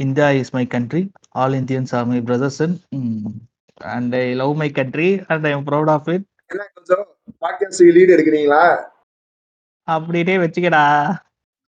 [0.00, 1.02] India is my country.
[1.32, 3.32] All Indians are my brothers and mm,
[3.80, 6.22] and I love my country and I am proud of it.
[6.50, 7.04] என்ன கொஞ்சம்
[7.42, 8.62] பாட்காஸ்டுக்கு lead எடுக்கிறீங்களா
[9.88, 10.84] அப்படின்னே வச்சுக்கடா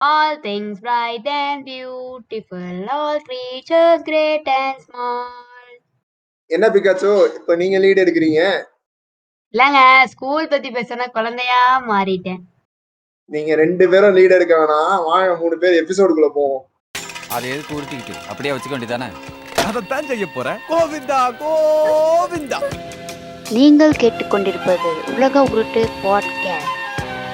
[0.00, 5.28] All things bright and beautiful, all creatures great and small.
[6.50, 8.40] என்ன பிகாச்சோ இப்ப நீங்க lead எடுக்கிறீங்க
[9.54, 9.80] இல்லங்க
[10.14, 11.60] school பத்தி பேசுனா குழந்தையா
[11.92, 12.42] மாறிட்டேன்
[13.30, 16.62] நீங்க ரெண்டு பேரும் லீட் எடுக்க வேணாம் வாங்க மூணு பேர் எபிசோடுக்குள்ள போவோம்
[17.34, 19.08] அதை எதுக்கு உருட்டிக்கிட்டு அப்படியே வச்சுக்க வேண்டியதானே
[19.68, 20.58] அதைத்தான் செய்ய போறேன்.
[20.70, 22.58] கோவிந்தா கோவிந்தா.
[23.50, 26.72] நீங்கள் கேட்டுக்கொண்டிருப்பது உலக உருட்டு பாட்காஸ்ட்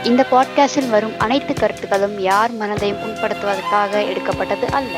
[0.08, 4.94] இந்த பாட்காஸ்டில் வரும் அனைத்து கருத்துக்களும் யார் மனதையும் புண்படுத்துவதற்காக எடுக்கப்பட்டது அல்ல.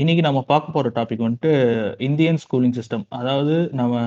[0.00, 1.52] இன்னைக்கு நம்ம பார்க்க போற டாபிக் வந்துட்டு
[1.98, 4.02] இந்தியன் ஸ்கூலிங் சிஸ்டம் அதாவது நம்ம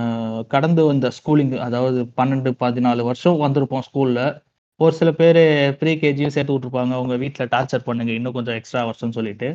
[0.48, 4.22] கடந்து வந்த ஸ்கூலிங் அதாவது பன்னெண்டு பதினாலு வருஷம் வந்திருப்போம் ஸ்கூல்ல
[4.84, 5.42] ஒரு சில பேர்
[5.80, 6.94] ப்ரீ கேஜியும் சேர்த்து விட்டுருப்பாங்க.
[7.00, 8.12] அவங்க வீட்டில் டார்ச்சர் பண்ணுங்க.
[8.20, 9.50] இன்னும் கொஞ்சம் எக்ஸ்ட்ரா வருஷம்னு சொல்லிட்டு.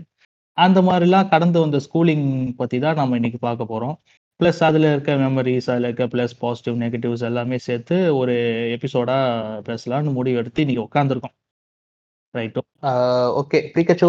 [0.65, 2.27] அந்த மாதிரிலாம் கடந்து வந்த ஸ்கூலிங்
[2.59, 3.95] பற்றி தான் நம்ம இன்னைக்கு பார்க்க போகிறோம்
[4.41, 8.35] ப்ளஸ் அதில் இருக்க மெமரிஸ் அதில் இருக்க ப்ளஸ் பாசிட்டிவ் நெகட்டிவ்ஸ் எல்லாமே சேர்த்து ஒரு
[8.77, 11.35] எபிசோடாக பேசலாம்னு முடிவு எடுத்து இன்னைக்கு உட்காந்துருக்கோம்
[12.35, 12.63] ரைட்டோ
[13.41, 14.09] ஓகே பிகச்சோ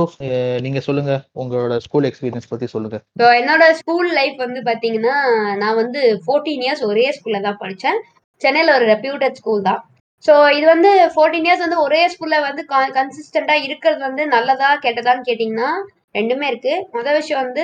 [0.65, 1.13] நீங்க சொல்லுங்க.
[1.41, 2.97] உங்களோட ஸ்கூல் எக்ஸ்பீரியன்ஸ் பத்தி சொல்லுங்க.
[3.21, 5.17] ஸோ என்னோட ஸ்கூல் லைஃப் வந்து பாத்தீங்கன்னா
[5.63, 7.99] நான் வந்து ஃபோர்டீன் இயர்ஸ் ஒரே ஸ்கூல்ல தான் படித்தேன்
[8.41, 9.81] சென்னையில் ஒரு ரெப்யூட்டட் ஸ்கூல் தான்.
[10.23, 12.61] ஸோ இது வந்து ஃபோர்டீன் இயர்ஸ் வந்து ஒரே ஸ்கூல்ல வந்து
[12.99, 15.69] கன்சிஸ்டண்டா இருக்கிறது வந்து நல்லதா கெட்டதான்னு கேட்டிங்கன்னா
[16.17, 16.73] ரெண்டுமே இருக்கு.
[16.97, 17.63] மொதல் விஷயம் வந்து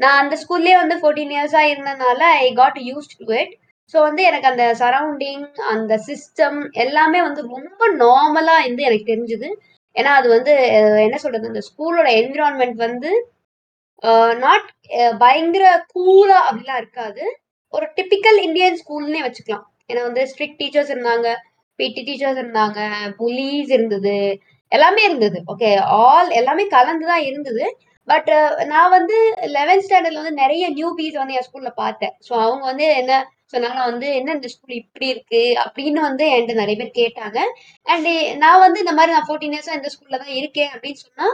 [0.00, 3.52] நான் அந்த ஸ்கூல்லேயே வந்து ஃபோர்டீன் இயர்ஸா இருந்ததுனால I got used to it
[3.94, 9.48] so வந்து எனக்கு அந்த சரௌண்டிங் அந்த சிஸ்டம் எல்லாமே வந்து ரொம்ப நார்மலா வந்து எனக்கு தெரிஞ்சுது.
[9.96, 10.52] ஏன்னா அது வந்து
[11.06, 13.10] என்ன சொல்றது அந்த ஸ்கூலோட என்விரான்மெண்ட் வந்து
[14.44, 14.68] நாட்
[15.22, 17.24] பயங்கர கூலா அப்படிலாம் இருக்காது.
[17.72, 19.66] ஒரு டிபிக்கல் இந்தியன் ஸ்கூல்னே வச்சுக்கலாம்.
[19.90, 21.28] ஏன்னா வந்து ஸ்ட்ரிக்ட் டீச்சர்ஸ் இருந்தாங்க.
[21.80, 22.80] பிடி டீச்சர்ஸ் இருந்தாங்க
[23.20, 24.16] புலீஸ் இருந்தது
[24.72, 25.38] எல்லாமே இருந்தது.
[25.52, 25.70] ஓகே
[26.02, 27.64] ஆல் எல்லாமே கலந்து தான் இருந்தது
[28.08, 28.30] பட்
[28.72, 29.16] நான் வந்து
[29.56, 32.14] லெவன்த் ஸ்டாண்டர்ட்ல வந்து நிறைய நியூ பீஸ் வந்து என் ஸ்கூல்ல பார்த்தேன்.
[32.26, 33.12] ஸோ அவங்க வந்து என்ன
[33.52, 35.42] சொன்னாங்க வந்து என்ன இந்த ஸ்கூல் இப்படி இருக்கு?
[35.62, 37.38] அப்படின்னு வந்து என்கிட்ட நிறைய பேர் கேட்டாங்க.
[37.86, 38.10] அண்ட்
[38.42, 41.28] நான் வந்து இந்த மாதிரி நான் ஃபோர்டீன் இயர்ஸா இந்த ஸ்கூல்ல தான் இருக்கேன் அப்படின்னு சொன்னா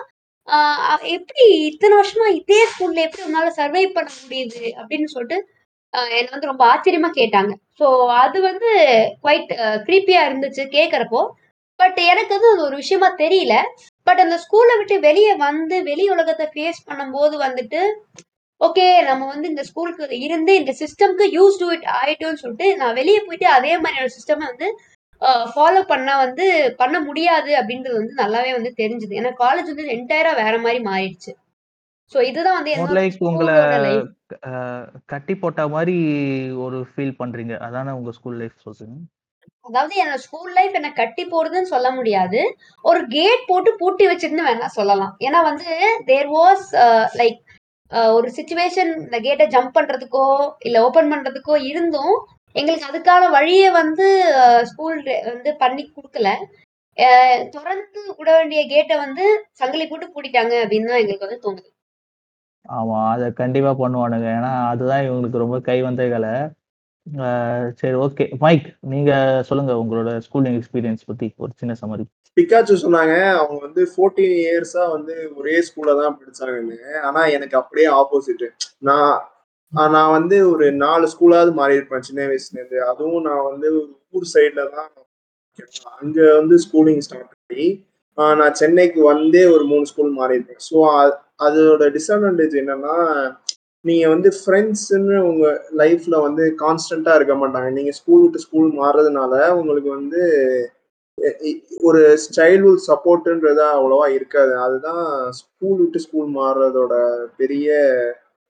[1.16, 4.62] எப்படி இத்தனை வருஷமா இதே ஸ்கூல்ல எப்படி உன்னால சர்வை பண்ண முடியுது?
[4.80, 5.38] அப்படின்னு சொல்லிட்டு
[6.18, 7.52] என்னை வந்து ரொம்ப ஆச்சரியமா கேட்டாங்க.
[7.80, 7.86] ஸோ
[8.22, 8.70] அது வந்து
[9.22, 9.50] குவைட்
[9.86, 11.22] க்ரீப்பியா இருந்துச்சு கேட்குறப்போ
[11.80, 13.54] பட் எனக்கு வந்து அது ஒரு விஷயமா தெரியல.
[14.06, 17.80] பட் அந்த ஸ்கூலை விட்டு வெளியே வந்து வெளி உலகத்தை ஃபேஸ் பண்ணும்போது வந்துட்டு
[18.60, 23.20] ஓகே நம்ம வந்து இந்த ஸ்கூலுக்கு இருந்து இந்த சிஸ்டம்க்கு யூஸ் டூ இட் ஆயிட்டோம்னு சொல்லிட்டு நான் வெளியே
[23.26, 24.68] போயிட்டு அதே மாதிரியான சிஸ்டமை வந்து
[25.52, 26.46] ஃபாலோ பண்ண வந்து
[26.80, 29.12] பண்ண முடியாது அப்படின்றது வந்து நல்லாவே வந்து தெரிஞ்சுது.
[29.20, 31.32] ஏன்னா காலேஜ் வந்து என்டையரா வேற மாதிரி மாறிடுச்சு.
[32.12, 33.54] ஸோ இதுதான் வந்து லைக் உங்களை
[35.12, 35.96] கட்டி போட்ட மாதிரி
[36.64, 37.54] ஒரு ஃபீல் பண்றீங்க.
[37.66, 38.98] அதானே உங்க ஸ்கூல் லைஃப் சொல்றீங்க
[39.68, 42.40] அதாவது என்னோட ஸ்கூல் லைஃப் என்ன கட்டி போடுதுன்னு சொல்ல முடியாது.
[42.84, 45.12] ஒரு கேட் போட்டு பூட்டி வச்சிருந்து வேணா சொல்லலாம்.
[45.26, 45.70] ஏன்னா வந்து
[46.10, 46.66] தேர் வாஸ்
[47.20, 47.40] லைக்
[48.16, 50.26] ஒரு சுச்சுவேஷன் இந்த கேட்டை ஜம்ப் பண்றதுக்கோ
[50.68, 52.14] இல்ல ஓபன் பண்றதுக்கோ இருந்தும்
[52.56, 54.06] எங்களுக்கு அதுக்கான வழியை வந்து
[54.70, 55.00] ஸ்கூல்
[55.30, 56.28] வந்து பண்ணி கொடுக்கல.
[57.54, 59.24] திறந்து விட வேண்டிய கேட்டை வந்து
[59.60, 61.68] சங்கிலி போட்டு பூட்டிட்டாங்க அப்படின்னு தான் எங்களுக்கு வந்து தோணுது.
[62.76, 64.28] ஆமா அதை கண்டிப்பா பண்ணுவானுங்க.
[64.38, 66.34] ஏன்னா அதுதான் இவங்களுக்கு ரொம்ப கை வந்த கலை
[67.80, 68.24] சரி ஓகே.
[68.44, 69.10] மைக் நீங்க
[69.48, 72.04] சொல்லுங்க உங்களோட ஸ்கூலிங் எக்ஸ்பீரியன்ஸ் பத்தி ஒரு சின்ன சம்மரி
[72.36, 76.78] பிக்காச்சு சொன்னாங்க அவங்க வந்து ஃபோர்டீன் இயர்ஸா வந்து ஒரே ஸ்கூல்ல தான் படிச்சாங்கன்னு.
[77.08, 78.44] ஆனா எனக்கு அப்படியே ஆப்போசிட்
[78.88, 79.14] நான்
[79.92, 83.68] நான் வந்து ஒரு நாலு ஸ்கூலாவது மாறி இருப்பேன் சின்ன வயசுல இருந்து அதுவும் நான் வந்து
[84.14, 84.90] ஊர் சைட்ல தான்
[85.98, 87.66] அங்க வந்து ஸ்கூலிங் ஸ்டார்ட் பண்ணி
[88.38, 90.76] நான் சென்னைக்கு வந்தே ஒரு மூணு ஸ்கூல் மாறி இருப்பேன் ஸோ
[91.40, 92.94] அதோட டிஸ்அட்வான்டேஜ் என்னன்னா
[93.84, 95.46] நீங்க வந்து ஃப்ரெண்ட்ஸ்ன்னு உங்க
[95.80, 97.68] லைஃப்ல வந்து கான்ஸ்டன்டா இருக்க மாட்டாங்க.
[97.78, 100.22] நீங்க ஸ்கூல் விட்டு ஸ்கூல் மாறுறதுனால உங்களுக்கு வந்து
[101.88, 102.00] ஒரு
[102.36, 104.52] சைல்ட்ஹுட் சப்போர்ட்ன்றது அவ்வளவா இருக்காது.
[104.64, 105.04] அதுதான்
[105.40, 106.94] ஸ்கூல் விட்டு ஸ்கூல் மாறுறதோட
[107.40, 107.68] பெரிய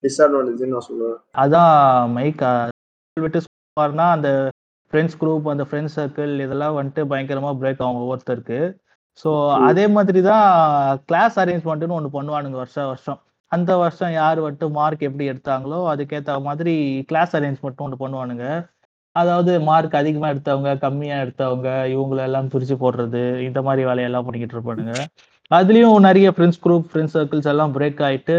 [0.05, 1.21] டிஸ்அட்வான்டேஜ்னு நான் சொல்லுவேன்.
[1.45, 1.77] அதான்
[2.17, 2.43] மைக்
[3.17, 3.41] விட்டு
[3.81, 4.31] மாறினா அந்த
[4.93, 8.61] ஃப்ரெண்ட்ஸ் குரூப் அந்த ஃப்ரெண்ட்ஸ் சர்க்கிள் இதெல்லாம் வந்துட்டு பயங்கரமாக பிரேக் ஆகும் ஒவ்வொருத்தருக்கு.
[9.23, 9.31] ஸோ
[9.69, 10.47] அதே மாதிரி தான்
[11.09, 13.19] கிளாஸ் அரேஞ்ச்மெண்ட்னு ஒன்று பண்ணுவானுங்க வருஷம் வருஷம்.
[13.53, 16.75] அந்த வருஷம் யார் வந்துட்டு மார்க் எப்படி எடுத்தாங்களோ அதுக்கேற்ற மாதிரி
[17.11, 18.47] கிளாஸ் அரேஞ்ச்மெண்ட் ஒன்று பண்ணுவானுங்க.
[19.17, 24.95] அதாவது மார்க் அதிகமாக எடுத்தவங்க கம்மியாக எடுத்தவங்க இவங்கள எல்லாம் பிரித்து போடுறது இந்த மாதிரி வேலையெல்லாம் பண்ணிக்கிட்டு இருப்பானுங்க.
[25.51, 28.37] அதுலேயும் நிறைய ஃப்ரெண்ட்ஸ் குரூப் ஃப்ரெண்ட்ஸ் சர்க்கிள்ஸ் எல்லாம் பிரேக் ஆயிட்டு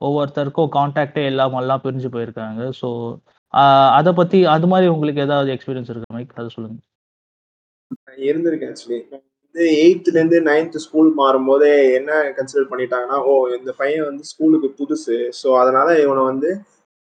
[0.00, 2.62] ஒவ்வொருத்தருக்கும் காண்டாக்டே இல்லாம எல்லாம் பிரிஞ்சு போயிருக்காங்க.
[2.80, 2.88] ஸோ
[3.98, 6.78] அதை பத்தி அது மாதிரி உங்களுக்கு ஏதாவது எக்ஸ்பீரியன்ஸ் இருக்கு மைக் அது சொல்லுங்க.
[8.08, 9.00] நான் இருந்திருக்கேன் ஆக்சுவலி
[9.54, 15.16] வந்து எயித்துல இருந்து நைன்த் ஸ்கூல் மாறும்போதே என்ன கன்சிடர் பண்ணிட்டாங்கன்னா ஓ இந்த பையன் வந்து ஸ்கூலுக்கு புதுசு.
[15.40, 16.48] ஸோ அதனால இவனை வந்து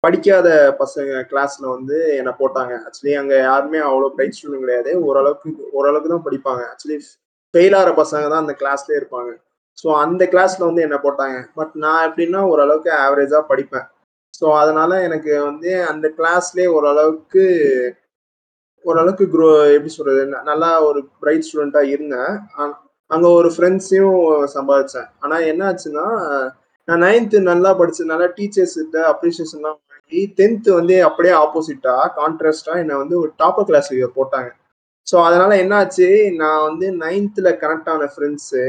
[0.03, 0.49] படிக்காத
[0.81, 2.73] பசங்க கிளாஸ்ல வந்து என்னை போட்டாங்க.
[2.85, 4.91] ஆக்சுவலி அங்க யாருமே அவ்வளோ பிரைட் ஸ்டூடெண்ட் கிடையாது.
[5.07, 6.61] ஓரளவுக்கு ஓரளவுக்கு தான் படிப்பாங்க.
[6.71, 6.97] ஆக்சுவலி
[7.53, 9.31] ஃபெயில் ஆகிற பசங்க தான் அந்த கிளாஸ்லேயே இருப்பாங்க.
[9.77, 11.37] ஸோ அந்த கிளாஸ்ல வந்து என்ன போட்டாங்க.
[11.59, 13.87] பட் நான் எப்படின்னா ஓரளவுக்கு ஆவரேஜாக படிப்பேன்.
[14.39, 17.43] ஸோ அதனால எனக்கு வந்து அந்த கிளாஸ்லேயே ஓரளவுக்கு
[18.85, 22.33] ஓரளவுக்கு க்ரோ எப்படி சொல்றது நல்லா ஒரு பிரைட் ஸ்டூடெண்டா இருந்தேன்.
[23.11, 24.19] அங்க ஒரு ஃப்ரெண்ட்ஸையும்
[24.57, 25.07] சம்பாதிச்சேன்.
[25.23, 26.05] ஆனா என்ன ஆச்சுன்னா
[26.87, 33.15] நான் நைன்த்து நல்லா படிச்சதுனால டீச்சர்ஸ் கிட்ட அப்ரிசியேஷன்லாம் வாங்கி டென்த்து வந்து அப்படியே ஆப்போசிட்டா கான்ட்ராஸ்டா என்னை வந்து
[33.21, 34.49] ஒரு டாப்பர் கிளாஸ் போட்டாங்க.
[35.07, 36.07] ஸோ அதனால என்னாச்சு
[36.41, 38.63] நான் வந்து நைன்த்தில் கனெக்ட் ஆன ஃப்ரெண்ட்ஸு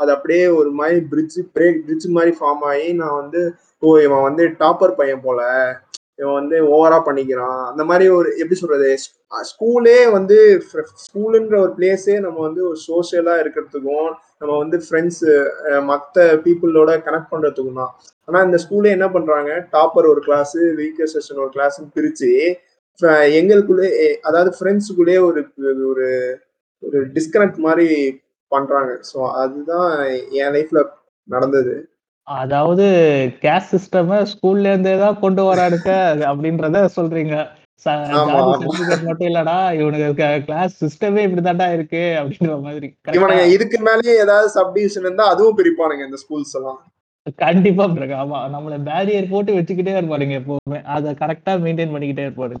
[0.00, 3.40] அது அப்படியே ஒரு மாதிரி பிரிட்ஜ் பிரேக் பிரிட்ஜ் மாதிரி ஃபார்ம் ஆகி நான் வந்து
[3.82, 5.40] ஓ இவன் வந்து டாப்பர் பையன் போல
[6.20, 7.60] இவன் வந்து ஓவரா பண்ணிக்கிறான்.
[7.70, 8.88] அந்த மாதிரி ஒரு எப்படி சொல்றது
[9.50, 10.36] ஸ்கூலே வந்து
[11.04, 14.08] ஸ்கூலுன்ற ஒரு பிளேஸே நம்ம வந்து ஒரு சோசியலா இருக்கிறதுக்கும்
[14.40, 15.22] நம்ம வந்து ஃப்ரெண்ட்ஸ்
[15.90, 17.92] மற்ற பீப்புளோட கனெக்ட் பண்றதுக்கும் தான்.
[18.28, 22.32] ஆனா இந்த ஸ்கூல்ல என்ன பண்றாங்க டாப்பர் ஒரு கிளாஸ் வீக்கர் செஷன் ஒரு கிளாஸ் பிரிச்சு
[23.40, 23.88] எங்களுக்குள்ளே
[24.28, 25.42] அதாவது ஃப்ரெண்ட்ஸுக்குள்ளே ஒரு
[25.90, 26.08] ஒரு
[26.82, 27.88] ஒரு டிஸ்கனெக்ட் மாதிரி
[28.52, 28.92] பண்றாங்க.
[29.10, 29.90] ஸோ அதுதான்
[30.40, 30.80] என் லைஃப்ல
[31.28, 31.74] நடந்தது.
[32.30, 32.84] அதாவது
[33.44, 35.92] கேஸ் சிஸ்டம் ஸ்கூல்ல இருந்தே தான் கொண்டு வரானுங்க
[36.30, 37.36] அப்படின்றத சொல்றீங்க.
[39.06, 42.88] மட்டும் இல்லடா இவனுக்கு கிளாஸ் சிஸ்டமே இப்படிதான்டா இருக்கு அப்படின்ற மாதிரி.
[43.18, 46.80] இவனுங்க இதுக்கு மேலேயே ஏதாவது சப்டிவிஷன் இருந்தா அதுவும் பிரிப்பானுங்க இந்த ஸ்கூல்ஸ் எல்லாம்.
[47.44, 48.38] கண்டிப்பா பிறகு ஆமா.
[48.54, 50.80] நம்மள பேரியர் போட்டு வச்சுக்கிட்டே இருப்பாருங்க எப்பவுமே.
[50.96, 52.56] அதை கரெக்டா மெயின்டைன் பண்ணிக்கிட்டே இருப்பாரு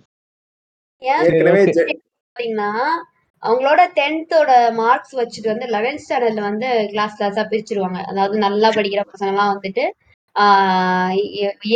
[3.42, 4.50] அவங்களோட டென்த்தோட
[4.80, 8.00] மார்க்ஸ் வச்சுட்டு வந்து லெவன்த் ஸ்டாண்டர்ட்ல வந்து கிளாஸ் கிளாஸா பிரிச்சிருவாங்க.
[8.10, 9.84] அதாவது நல்லா படிக்கிற பசங்கலாம் வந்துட்டு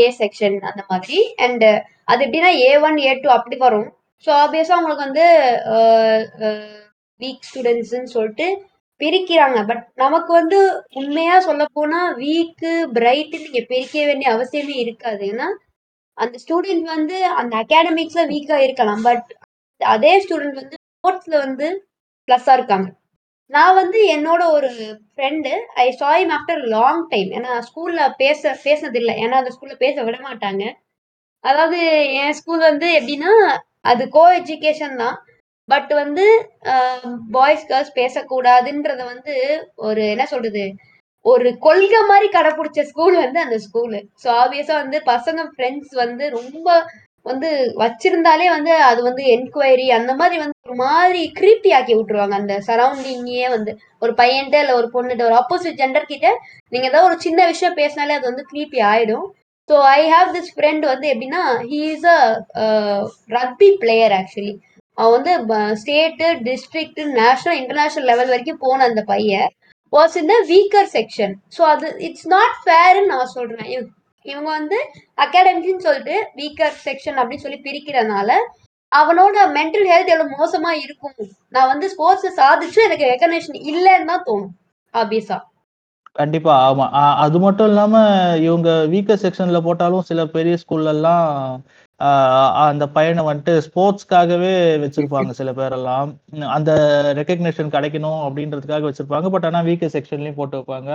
[0.03, 1.19] ஏ செக்ஷன் அந்த மாதிரி.
[1.47, 1.65] அண்ட்
[2.13, 3.89] அது எப்படின்னா ஏ ஒன் ஏ டூ அப்படி வரும்.
[4.27, 5.25] ஸோ ஆப்வியஸா அவங்களுக்கு வந்து
[7.21, 8.47] வீக் ஸ்டூடெண்ட்ஸ்ன்னு சொல்லிட்டு
[9.01, 9.59] பிரிக்கிறாங்க.
[9.71, 10.59] பட் நமக்கு வந்து
[11.01, 15.23] உண்மையா சொல்ல போனா வீக்கு பிரைட்டு நீங்க பிரிக்க வேண்டிய அவசியமே இருக்காது.
[15.33, 15.49] ஏன்னா
[16.19, 19.05] அந்த ஸ்டூடெண்ட் வந்து அந்த அகாடமிக்ஸ்ல வீக்கா இருக்கலாம்.
[19.09, 19.29] பட்
[19.81, 21.67] அதே ஸ்டூடெண்ட் வந்து ஸ்போர்ட்ஸில் வந்து
[22.29, 22.87] ப்ளஸ்ஸாக இருக்காங்க.
[23.53, 24.69] நான் வந்து என்னோட ஒரு
[25.15, 25.51] friend
[25.83, 29.15] I saw after long time ஏன்னா ஸ்கூலில் பேச பேசினதில்லை.
[29.25, 30.63] ஏன்னா அந்த ஸ்கூலில் பேச விட மாட்டாங்க.
[31.45, 31.81] அதாவது
[32.23, 33.33] என் ஸ்கூல் வந்து எப்படின்னா
[33.93, 35.17] அது கோ எஜுகேஷன் தான்.
[35.69, 36.25] பட் வந்து
[37.37, 39.35] பாய்ஸ் கேர்ள்ஸ் பேசக்கூடாதுன்றத வந்து
[39.89, 40.65] ஒரு என்ன சொல்றது
[41.25, 46.69] ஒரு கொள்கை மாதிரி கடைபிடிச்ச ஸ்கூல் வந்து அந்த ஸ்கூலு ஸோ ஆப்வியஸாக வந்து பசங்க ஃப்ரெண்ட்ஸ் வந்து ரொம்ப
[47.27, 47.49] வந்து
[47.83, 52.35] வச்சிருந்தாலே வந்து அது வந்து என்கொயரி அந்த மாதிரி வந்து ஒரு மாதிரி கிரீப்பி ஆக்கி விட்டுருவாங்க.
[52.41, 53.73] அந்த சரௌண்டிங்கே வந்து
[54.05, 56.29] ஒரு பையன்ட்ட இல்லை ஒரு பொண்ணுகிட்ட ஒரு ஆப்போசிட் ஜெண்டர் கிட்ட
[56.73, 59.27] நீங்க ஏதாவது ஒரு சின்ன விஷயம் பேசினாலே அது வந்து கிரீப்பி ஆயிடும்.
[59.69, 62.21] So I have this friend வந்து எப்படின்னா he is a
[63.39, 64.55] rugby player actually
[64.99, 65.33] அவன் வந்து
[65.83, 69.49] state district national international level வரைக்கும் போன அந்த பையன்.
[69.93, 73.71] Was in the weaker section so அது இட்ஸ் நாட் ஃபேர்னு நான் சொல்றேன்.
[74.27, 74.79] இவங்க வந்து
[75.19, 78.31] அகாடமிக்னு சொல்லிட்டு வீக்கர் செக்ஷன் அப்படின்னு சொல்லி பிரிக்கிறதுனால
[78.93, 81.15] அவனோட மென்டல் ஹெல்த் எவ்வளவு மோசமா இருக்கும்?
[81.55, 84.53] நான் வந்து ஸ்போர்ட்ஸ் சாதிச்சு எனக்கு ரெகனேஷன் இல்லைன்னு தான் தோணும்
[84.95, 85.39] ஆபியஸா
[86.17, 86.85] கண்டிப்பா ஆமா.
[87.25, 87.95] அது மட்டும் இல்லாம
[88.47, 91.25] இவங்க வீக்கர் செக்ஷன்ல போட்டாலும் சில பெரிய ஸ்கூல்ல எல்லாம்
[92.67, 94.53] அந்த பையனை வந்துட்டு ஸ்போர்ட்ஸ்க்காகவே
[94.85, 96.09] வச்சிருப்பாங்க சில பேரெல்லாம்.
[96.57, 96.71] அந்த
[97.21, 99.29] ரெக்கக்னேஷன் கிடைக்கணும் அப்படின்றதுக்காக வச்சிருப்பாங்க.
[99.35, 100.91] பட் ஆனா வீக்கர் செக்ஷன்லயும் போட்டு வைப்பாங்க.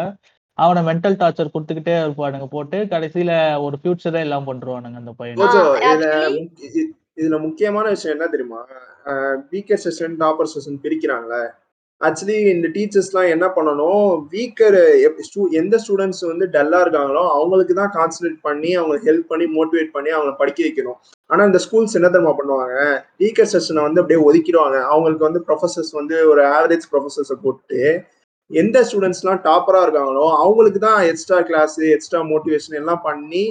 [0.64, 2.48] அவனை மென்டல் டார்ச்சர் கொடுத்துக்கிட்டே இருப்பானுங்க.
[2.56, 3.32] போட்டு கடைசியில
[3.66, 5.48] ஒரு ஃபியூச்சரே எல்லாம் பண்ருவானுங்க அந்த பையனை.
[7.22, 8.62] இதுல முக்கியமான விஷயம் என்ன தெரியுமா?
[9.54, 11.42] வீக்கர் செஷன் டாப்பர் செஷன் பிரிக்கிறாங்களே.
[12.08, 14.04] ஆக்சுவலி இந்த டீச்சர்ஸ்லாம் என்ன பண்ணணும்?
[14.34, 14.78] வீக்கர்
[15.62, 20.36] எந்த ஸ்டூடெண்ட்ஸ் வந்து டல்லா இருக்காங்களோ அவங்களுக்கு தான் கான்சன்ட்ரேட் பண்ணி அவங்க ஹெல்ப் பண்ணி மோட்டிவேட் பண்ணி அவங்களை
[20.42, 21.00] படிக்க வைக்கணும்.
[21.32, 22.78] ஆனா இந்த ஸ்கூல்ஸ் என்ன தெரியுமா பண்ணுவாங்க?
[23.24, 24.78] வீக்கர் செஷனை வந்து அப்படியே ஒதுக்கிடுவாங்க.
[24.94, 27.82] அவங்களுக்கு வந்து ப்ரொஃபசர்ஸ் வந்து ஒரு ஆவரேஜ் ப்ரொஃபசர்ஸை போட்டு
[28.52, 33.44] எந்த ஸ்டூடெண்ட்ஸ்லாம் டாப்பராக இருக்காங்களோ அவங்களுக்கு தான் எக்ஸ்ட்ரா கிளாஸ் எக்ஸ்ட்ரா மோட்டிவேஷன் எல்லாம் பண்ணி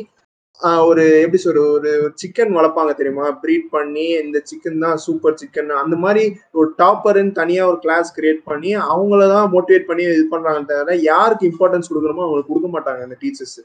[0.85, 1.91] ஒரு எப்படி சொல்ற ஒரு
[2.21, 3.27] சிக்கன் வளர்ப்பாங்க தெரியுமா?
[3.43, 6.25] ப்ரீட் பண்ணி இந்த சிக்கன் தான் சூப்பர் சிக்கன் அந்த மாதிரி
[6.55, 11.51] ஒரு டாப்பர்னு தனியா ஒரு கிளாஸ் கிரியேட் பண்ணி அவங்கள தான் மோட்டிவேட் பண்ணி இது பண்றாங்க தவிர யாருக்கு
[11.51, 13.59] இம்பார்ட்டன்ஸ் கொடுக்கணுமோ அவங்களுக்கு கொடுக்க மாட்டாங்க அந்த டீச்சர்ஸ்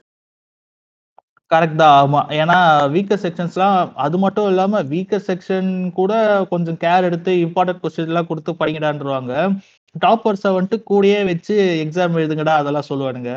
[1.51, 1.95] கரெக்ட் தான்.
[2.03, 2.19] ஆமா.
[2.37, 2.55] ஏன்னா
[2.93, 6.13] வீக்கர் செக்ஷன்ஸ்லாம் அது மட்டும் இல்லாம வீக்கர் செக்ஷன் கூட
[6.51, 9.33] கொஞ்சம் கேர் எடுத்து இம்பார்ட்டன்ட் கொஸ்டின் எல்லாம் கொடுத்து படிங்கடான்ருவாங்க
[10.01, 13.31] டாப்பர்ஸை வந்துட்டு கூடயே வச்சு எக்ஸாம் எழுதுங்கடா அதெல்லாம் சொல்லுவானுங்க.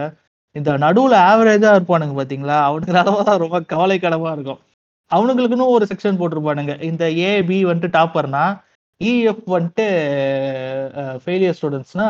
[0.56, 4.60] இந்த நடுவில் ஆவரேஜாக இருப்பானுங்க பார்த்தீங்களா அவனுங்களால தான் ரொம்ப கவலைக்கிடமா இருக்கும்.
[5.10, 6.82] அவனுங்களுக்குன்னு ஒரு செக்ஷன் போட்டிருப்பானுங்க.
[6.82, 8.44] இந்த ஏ பி வந்துட்டு டாப்பர்னா
[9.00, 9.86] இஎஃப் வந்துட்டு
[11.22, 12.06] ஃபெயிலியர் ஸ்டூடெண்ட்ஸ்னா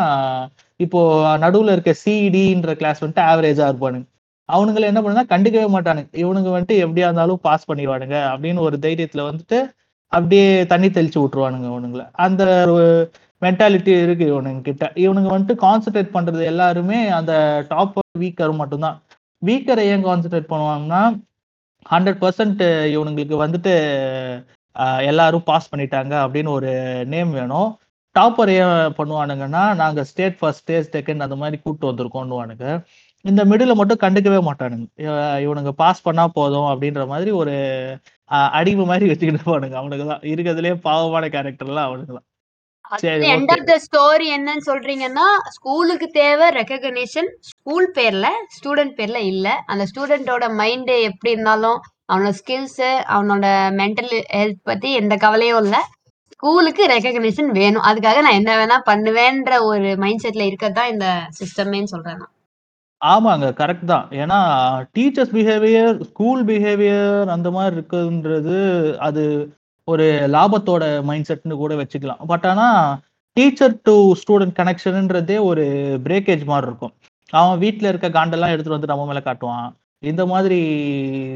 [0.85, 1.01] இப்போ
[1.45, 4.07] நடுவில் இருக்க சிடின்ற கிளாஸ் வந்துட்டு ஆவரேஜாக இருப்பானுங்க.
[4.49, 6.11] அவனுங்களை என்ன பண்ணுனா கண்டுக்கவே மாட்டானுங்க.
[6.25, 9.59] இவனுங்க வந்துட்டு எப்படியா இருந்தாலும் பாஸ் பண்ணிடுவானுங்க அப்படின்னு ஒரு தைரியத்தில் வந்துட்டு
[10.13, 12.05] அப்படியே தண்ணி தெளிச்சு விட்டுருவானுங்க அவனுங்களை.
[12.27, 12.43] அந்த
[13.43, 17.33] மென்டாலிட்டி இருக்கு இவனுங்க கிட்ட இவனுங்க வந்துட்டு கான்சென்ட்ரேட் பண்றது எல்லாருமே அந்த
[17.73, 18.97] டாப் வீக்கர் மட்டும்தான்.
[19.43, 21.03] வீக்கரை ஏன் கான்சென்ட்ரேட் பண்ணுவாங்கன்னா
[21.93, 22.63] ஹண்ட்ரட் பர்சன்ட்
[22.95, 23.73] இவனுங்களுக்கு வந்துட்டு
[25.11, 26.71] எல்லாரும் பாஸ் பண்ணிட்டாங்க அப்படின்னு ஒரு
[27.13, 27.69] நேம் வேணும்.
[28.17, 32.67] டாப்பர் ஏன் பண்ணுவானுங்கன்னா நாங்கள் ஸ்டேட் ஃபர்ஸ்ட் ஸ்டேட் செகண்ட் அந்த மாதிரி கூப்பிட்டு வந்திருக்கோம்னுவானுங்க.
[33.25, 34.87] இந்த மிடில் மட்டும் கண்டுக்கவே மாட்டானுங்க.
[35.45, 37.55] இவனுங்க பாஸ் பண்ணா போதும் அப்படின்ற மாதிரி ஒரு
[38.31, 42.27] அடிவு அடிமை மாதிரி வச்சுக்கிட்டு இருப்பானுங்க அவனுக்கு தான் இருக்கிறதுலே பாவமான கேரக்டர்லாம் அவனுக்கு தான்
[43.33, 45.27] எண்ட் ஆஃப் த ஸ்டோரி என்னன்னு சொல்றீங்கன்னா
[45.57, 48.27] ஸ்கூலுக்கு தேவை ரெக்கக்னிஷன் ஸ்கூல் பேர்ல
[48.57, 49.49] ஸ்டூடெண்ட் பேர்ல இல்ல.
[49.67, 51.79] அந்த ஸ்டூடெண்டோட மைண்ட் எப்படி இருந்தாலும்
[52.13, 52.83] அவனோட ஸ்கில்ஸ்
[53.15, 53.47] அவனோட
[53.81, 55.77] மென்டல் ஹெல்த் பத்தி எந்த கவலையும் இல்ல.
[56.35, 57.87] ஸ்கூலுக்கு ரெக்கக்னிஷன் வேணும்.
[57.91, 61.07] அதுக்காக நான் என்ன வேணா பண்ணுவேன்ற ஒரு மைண்ட் செட்ல இருக்கிறது தான் இந்த
[61.41, 62.33] சிஸ்டமேன்னு சொல்றேன் நான்.
[63.03, 64.07] ஆமாங்க கரெக்ட் தான்.
[64.23, 64.39] ஏன்னா
[64.97, 68.59] டீச்சர்ஸ் பிஹேவியர் ஸ்கூல் பிஹேவியர் அந்த மாதிரி இருக்குன்றது
[69.09, 69.25] அது
[69.91, 72.23] ஒரு லாபத்தோட மைண்ட் செட்னு கூட வச்சுக்கலாம்.
[72.27, 73.01] பட் ஆனால்
[73.37, 75.65] டீச்சர் டு ஸ்டூடெண்ட் கனெக்ஷனுன்றதே ஒரு
[76.07, 76.95] பிரேக்கேஜ் மாதிரி இருக்கும்.
[77.31, 79.69] அவன் வீட்டில் இருக்க காண்டெல்லாம் எடுத்துகிட்டு வந்து நம்ம மேலே காட்டுவான்.
[80.03, 80.59] இந்த மாதிரி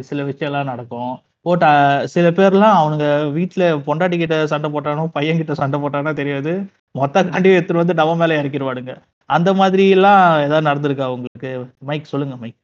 [0.08, 1.12] சில விஷயம்லாம் நடக்கும்.
[1.46, 6.52] போட்ட uh, சில பேர்லாம் அவனுங்க வீட்டில் பொண்டாட்டி கிட்ட சண்டை போட்டானோ பையன் கிட்ட சண்டை போட்டானோ தெரியாது.
[6.98, 8.94] மொத்த காண்டியும் எடுத்துட்டு வந்து நம்ம மேலே இறக்கிடுவானுங்க
[9.30, 11.50] அந்த மாதிரி எல்லாம் ஏதாவது நடந்திருக்கா உங்களுக்கு?
[11.88, 12.58] மைக் சொல்லுங்க மைக்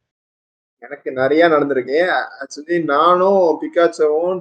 [0.82, 1.98] எனக்கு நிறைய நடந்திருக்கு.
[2.40, 4.40] ஆக்சுவலி நானும் பிகாச்சவும்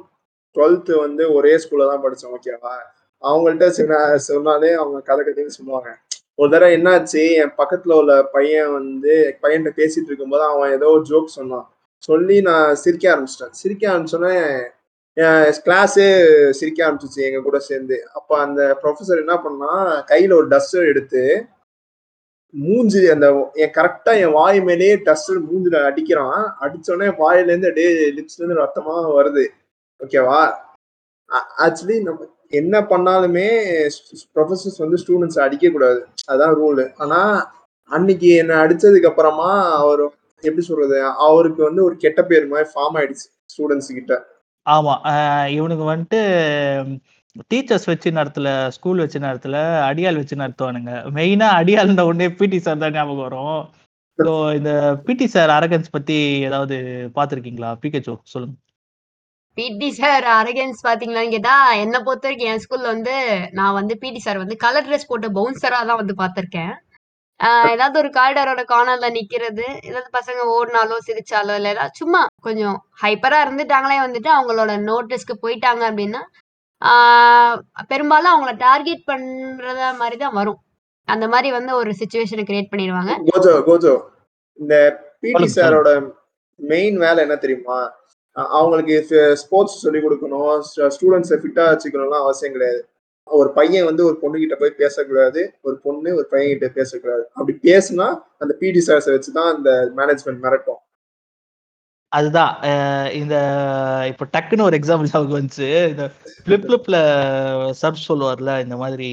[0.56, 2.76] டுவெல்த்து வந்து ஒரே ஸ்கூல்ல தான் படிச்சோம் ஓகேவா
[3.22, 3.94] அவங்கள்ட்ட சின்ன
[4.30, 5.90] சொன்னாலே அவங்க கதை கதைன்னு சொல்லுவாங்க.
[6.40, 11.36] ஒரு தடவை என்னாச்சு என் பக்கத்துல உள்ள பையன் வந்து பையன்கிட்ட பேசிட்டு இருக்கும்போது அவன் ஏதோ ஒரு ஜோக்
[11.40, 11.68] சொன்னான்.
[12.08, 13.54] சொல்லி நான் சிரிக்க ஆரம்பிச்சிட்டேன்.
[13.62, 14.36] சிரிக்க ஆரம்பிச்சோன்னே
[15.66, 16.08] கிளாஸே
[16.60, 17.98] சிரிக்க ஆரம்பிச்சிச்சு எங்க கூட சேர்ந்து.
[18.18, 19.72] அப்போ அந்த ப்ரொஃபசர் என்ன பண்ணா
[20.12, 21.24] கையில ஒரு டஸ்டர் எடுத்து
[22.54, 23.28] மூஞ்சி அந்த
[23.64, 26.42] என் கரெக்டா என் வாய் மேலேயே டஸ்டர் மூஞ்சில அடிக்கிறான்.
[26.64, 29.46] அடிச்சோடனே வாயிலேருந்து அப்படியே லிப்ஸ்ல இருந்து ரத்தமா வருது.
[30.02, 30.40] ஓகேவா
[31.66, 32.28] ஆக்சுவலி நம்ம
[32.60, 33.48] என்ன பண்ணாலுமே
[34.36, 36.00] ப்ரொஃபசர்ஸ் வந்து ஸ்டூடெண்ட்ஸ் அடிக்க கூடாது.
[36.34, 37.20] அதான் ரூல் ஆனா
[37.92, 39.50] அன்னைக்கு என்ன அடிச்சதுக்கு அப்புறமா
[39.82, 40.04] அவர்
[40.44, 40.98] எப்படி சொல்றது
[41.28, 44.14] அவருக்கு வந்து ஒரு கெட்ட பேர் மாதிரி ஃபார்ம் ஆயிடுச்சு ஸ்டூடெண்ட்ஸ் கிட்ட.
[44.66, 44.94] ஆமா.
[45.58, 46.20] இவனுக்கு வந்துட்டு
[47.52, 50.92] டீச்சர்ஸ் வச்சு நடத்துல ஸ்கூல் வச்சு நடத்தல அடியால் வச்சு நடத்துவானுங்க.
[51.18, 51.50] மெயினா
[51.86, 53.58] இருந்த உடனே பிடி சார் தான் ஞாபகம் வரும்.
[54.20, 54.72] ஸோ இந்த
[55.08, 56.18] பிடி சார் அரகன்ஸ் பத்தி
[56.50, 56.76] ஏதாவது
[57.18, 57.72] பார்த்துருக்கீங்களா?
[57.84, 58.56] பிகேச்சோ சொல்லுங்க.
[59.58, 63.14] பிடி சார் அரகன்ஸ் பாத்தீங்களான்னு கேட்டா என்ன பொறுத்த வரைக்கும் என் ஸ்கூல்ல வந்து
[63.52, 66.74] நான் வந்து பிடி சார் வந்து கலர் ட்ரெஸ் போட்ட பவுன்சரா தான் வந்து பாத்திருக்கேன்.
[67.40, 73.40] ஆஹ் ஏதாவது ஒரு காரிடாரோட கார்னர்ல நிக்கிறது ஏதாவது பசங்க ஓடினாலோ சிரிச்சாலோ இல்ல ஏதாவது சும்மா கொஞ்சம் ஹைப்பரா
[73.46, 76.22] இருந்துட்டாங்களே வந்துட்டு அவங்களோட நோட்டீஸ்க்கு போயிட்டாங்க அப்படின்னா
[76.82, 77.58] ஆஹ்
[77.90, 80.60] பெரும்பாலும் அவங்கள டார்கெட் பண்றத மாதிரி தான் வரும்.
[81.08, 83.12] அந்த மாதிரி வந்து ஒரு சுச்சுவேஷனை கிரியேட் பண்ணிடுவாங்க.
[83.30, 83.94] கோஜோ கோஜோ
[84.60, 84.76] இந்த
[85.24, 85.90] பிடி சாரோட
[86.60, 87.78] மெயின் வேலை என்ன தெரியுமா?
[88.36, 90.62] அவங்களுக்கு ஸ்போர்ட்ஸ் சொல்லி கொடுக்கணும்.
[90.78, 92.86] ஸ்டூடெண்ட்ஸை ஃபிட்டாக வச்சுக்கணும்லாம் அவசியம் கிடையாது.
[93.24, 95.54] ஒரு பையன் வந்து ஒரு பொண்ணுகிட்ட போய் பேசக்கூடாது.
[95.62, 97.24] ஒரு பொண்ணு ஒரு பையன்கிட்ட பேசக்கூடாது.
[97.34, 100.82] அப்படி பேசுனா அந்த பிடி சார்ஸை வச்சுதான் அந்த மேனேஜ்மெண்ட் மிரட்டும்.
[102.18, 102.54] அதுதான்.
[103.20, 103.36] இந்த
[104.12, 105.70] இப்போ டக்குன்னு ஒரு எக்ஸாம்பிள் ஞாபகம் வந்துச்சு.
[105.94, 106.04] இந்த
[106.44, 106.98] ஃபிளிப் ஃபிளிப்ல
[107.82, 109.10] சர்ப் சொல்லுவார்ல இந்த மாதிரி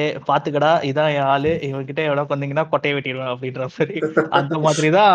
[0.00, 1.52] ஏ பாத்துக்கடா இதான் என் ஆளு.
[1.70, 3.96] இவன்கிட்ட எவ்வளோ கொண்டீங்கன்னா கொட்டையை வெட்டிடுவேன் அப்படின்ற மாதிரி.
[4.40, 5.14] அந்த மாதிரி தான்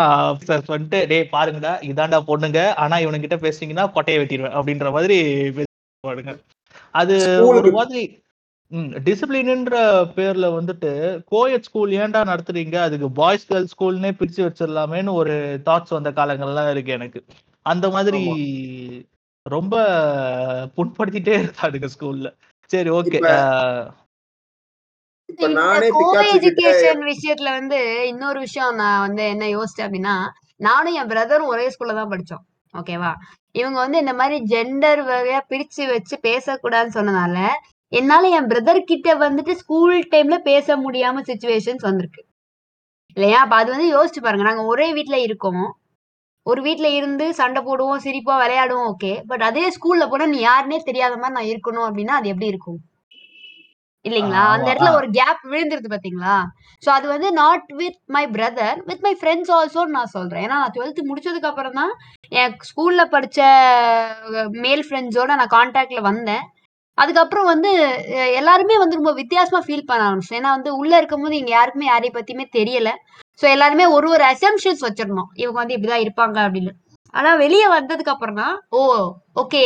[0.74, 2.60] வந்துட்டு டேய் பாருங்கடா இதான்டா பொண்ணுங்க.
[2.84, 5.18] ஆனா இவனுங்கிட்ட பேசுனீங்கன்னா கொட்டையை வெட்டிடுவேன் அப்படின்ற மாதிரி
[5.58, 6.34] பேசுவானுங்க.
[7.00, 7.16] அது
[7.50, 8.02] ஒரு மாதிரி
[9.06, 9.76] டிசிப்ளின்ன்ற
[10.16, 10.90] பேர்ல வந்துட்டு
[11.32, 12.76] கோயட் ஸ்கூல் ஏன்டா நடத்துறீங்க?
[12.86, 15.34] அதுக்கு பாய்ஸ் கேர்ள்ஸ் ஸ்கூல்னே பிரிச்சு வச்சிடலாமேன்னு ஒரு
[15.66, 17.20] தாட்ஸ் வந்த காலங்கள்லாம் இருக்கு எனக்கு.
[17.66, 18.20] அந்த மாதிரி
[19.46, 19.74] ரொம்ப
[20.76, 22.28] புண்படுத்திட்டே இருக்கானுங்க ஸ்கூல்ல
[22.70, 23.18] சரி ஓகே
[26.34, 30.16] எஜுகேஷன் விஷயத்துல வந்து இன்னொரு விஷயம் நான் வந்து என்ன யோசிச்சேன் அப்படின்னா
[30.60, 32.44] நானும் என் பிரதரும் ஒரே ஸ்கூல்ல தான் படிச்சோம்.
[32.74, 33.10] ஓகேவா
[33.54, 37.38] இவங்க வந்து இந்த மாதிரி ஜெண்டர் வகையா பிரிச்சு வச்சு பேசக்கூடாதுன்னு சொன்னனால
[37.92, 42.22] என்னால என் பிரதர் கிட்ட வந்துட்டு ஸ்கூல் டைம்ல பேச முடியாம சுச்சுவேஷன்ஸ் வந்திருக்கு.
[43.16, 43.38] இல்லையா?
[43.40, 44.44] அப்ப அது வந்து யோசிச்சு பாருங்க.
[44.44, 45.66] நாங்க ஒரே வீட்ல இருக்கோம்.
[46.46, 51.14] ஒரு வீட்ல இருந்து சண்டை போடுவோம் சிரிப்போம் விளையாடுவோம் ஓகே பட் அதே ஸ்கூல்ல போனா நீ யாருன்னே தெரியாத
[51.16, 52.78] மாதிரி நான் இருக்கணும் அப்படின்னா அது எப்படி இருக்கும்?
[54.04, 54.42] இல்லைங்களா?
[54.54, 56.34] அந்த இடத்துல ஒரு கேப் விழுந்துருது பாத்தீங்களா?
[56.82, 60.44] சோ அது வந்து not with my brother with my friends also நான் சொல்றேன்.
[60.46, 61.92] ஏன்னா நான் டுவெல்த் முடிச்சதுக்கு அப்புறம் தான்
[62.32, 63.38] என் ஸ்கூல்ல படிச்ச
[64.64, 66.44] மேல் ஃப்ரெண்ட்ஸோட நான் கான்டாக்ட்ல வந்தேன்.
[66.98, 67.70] அதுக்கப்புறம் வந்து
[68.34, 72.46] எல்லாருமே வந்து ரொம்ப வித்தியாசமா ஃபீல் பண்ண ஆரம்பிச்சேன் ஏன்னா வந்து உள்ள இருக்கும்போது இங்க யாருக்குமே யாரை பத்தியுமே
[72.56, 72.90] தெரியல.
[73.40, 76.72] சோ எல்லாருமே ஒரு ஒரு அசம்ஷன்ஸ் வச்சிருந்தோம் இவங்க வந்து இப்படிதான் இருப்பாங்க அப்படின்னு.
[77.14, 78.80] ஆனா வெளியே வந்ததுக்கு அப்புறம் தான் ஓ
[79.36, 79.62] ஓகே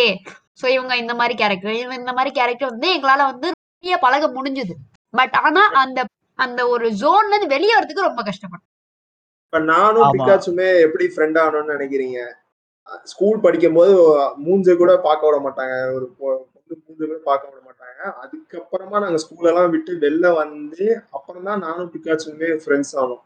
[0.63, 4.75] சோ இவங்க இந்த மாதிரி கேரக்டர் இவங்க இந்த மாதிரி கேரக்டர் வந்து எங்களால வந்து நிறைய பழக முடிஞ்சுது.
[5.15, 6.01] பட் ஆனா அந்த
[6.39, 8.67] அந்த ஒரு ஜோன்ல இருந்து வெளியே வரதுக்கு ரொம்ப கஷ்டப்பட்டேன்
[9.47, 10.13] இப்ப நானும் ஆமா.
[10.13, 12.19] பிக்காச்சுமே எப்படி ஃப்ரெண்ட் ஆகணும்னு நினைக்கிறீங்க?
[13.05, 13.93] ஸ்கூல் படிக்கும் போது
[14.47, 15.75] மூஞ்ச கூட பார்க்க விட மாட்டாங்க.
[15.95, 16.39] ஒரு பொ-
[16.71, 18.01] பொண்ணு மூஞ்ச பார்க்க விட மாட்டாங்க.
[18.23, 20.87] அதுக்கப்புறமா நாங்கள் ஸ்கூலெல்லாம் விட்டு வெளில வந்து
[21.17, 23.23] அப்புறம் தான் நானும் பிக்காச்சுமே ஃப்ரெண்ட்ஸ் ஆனோம்.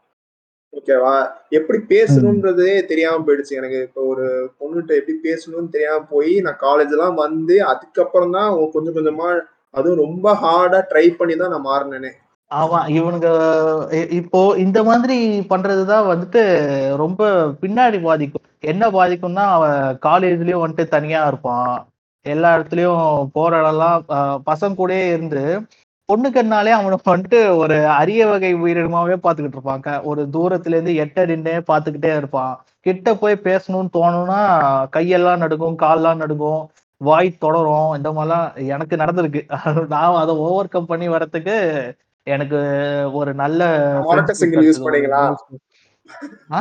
[0.77, 1.13] ஓகேவா
[1.57, 3.79] எப்படி பேசணுன்றதே தெரியாம போயிடுச்சு எனக்கு.
[3.87, 4.25] இப்போ ஒரு
[4.59, 9.29] பொண்ணுகிட்ட எப்படி பேசணும்னு தெரியாம போய் நான் காலேஜ் எல்லாம் வந்து அதுக்கப்புறம் தான் கொஞ்சம் கொஞ்சமா
[9.73, 12.11] அதுவும் ரொம்ப ஹார்டா ட்ரை பண்ணி தான் நான் மாறினேனே.
[12.51, 13.29] ஆமா இவனுங்க
[14.19, 15.17] இப்போ இந்த மாதிரி
[15.51, 16.41] பண்றதுதான் வந்துட்டு
[17.03, 17.21] ரொம்ப
[17.63, 18.45] பின்னாடி பாதிக்கும்.
[18.73, 21.73] என்ன பாதிக்கும்னா அவன் காலேஜ்லயும் வந்துட்டு தனியா இருப்பான்.
[22.25, 24.01] எல்லா இடத்துலயும் போற இடம்லாம்
[24.45, 25.43] பசங்க கூடயே இருந்து
[26.09, 29.79] பொண்ணுக்கன்னாலே அவனுக்கு வந்துட்டு ஒரு அரிய வகை உயிரினமாவே பாத்துக்கிட்டு இருப்பான்.
[29.79, 32.53] க- ஒரு தூரத்துல இருந்து எட்ட நின்னே பாத்துக்கிட்டே இருப்பான்.
[32.79, 34.41] கிட்ட போய் பேசணும்னு தோணும்னா
[34.95, 36.69] கையெல்லாம் நடுங்கும் கால்லாம் நடுங்கும்
[37.01, 37.93] வாய் தொடரும்.
[37.95, 39.41] இந்த மாதிரிலாம் எனக்கு நடந்திருக்கு.
[39.87, 41.57] நான் அதை ஓவர் கம் பண்ணி வரதுக்கு
[42.27, 42.59] எனக்கு
[43.13, 43.63] ஒரு நல்ல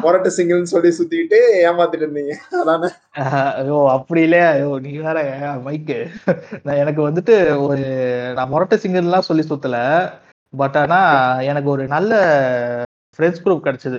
[0.05, 2.35] மொரட்டை சிங்கிள்னு சொல்லி சுத்திட்டு ஏமாத்திட்டு இருந்தீங்க.
[2.61, 2.89] அதானே?
[3.23, 4.49] ஆஹ் ஐயோ அப்படி இல்லையா?
[4.51, 5.19] ஐயோ நீ வேற
[5.67, 5.99] மைக்கு
[6.63, 7.35] நான் எனக்கு வந்துட்டு
[7.67, 7.87] ஒரு
[8.37, 9.79] நான் மொரட்டை சிங்கர்லாம் சொல்லி சுத்தல.
[10.53, 10.99] பட் ஆனா
[11.43, 12.13] எனக்கு ஒரு நல்ல
[13.19, 13.99] ஃப்ரெண்ட்ஸ் குரூப் கிடைச்சது.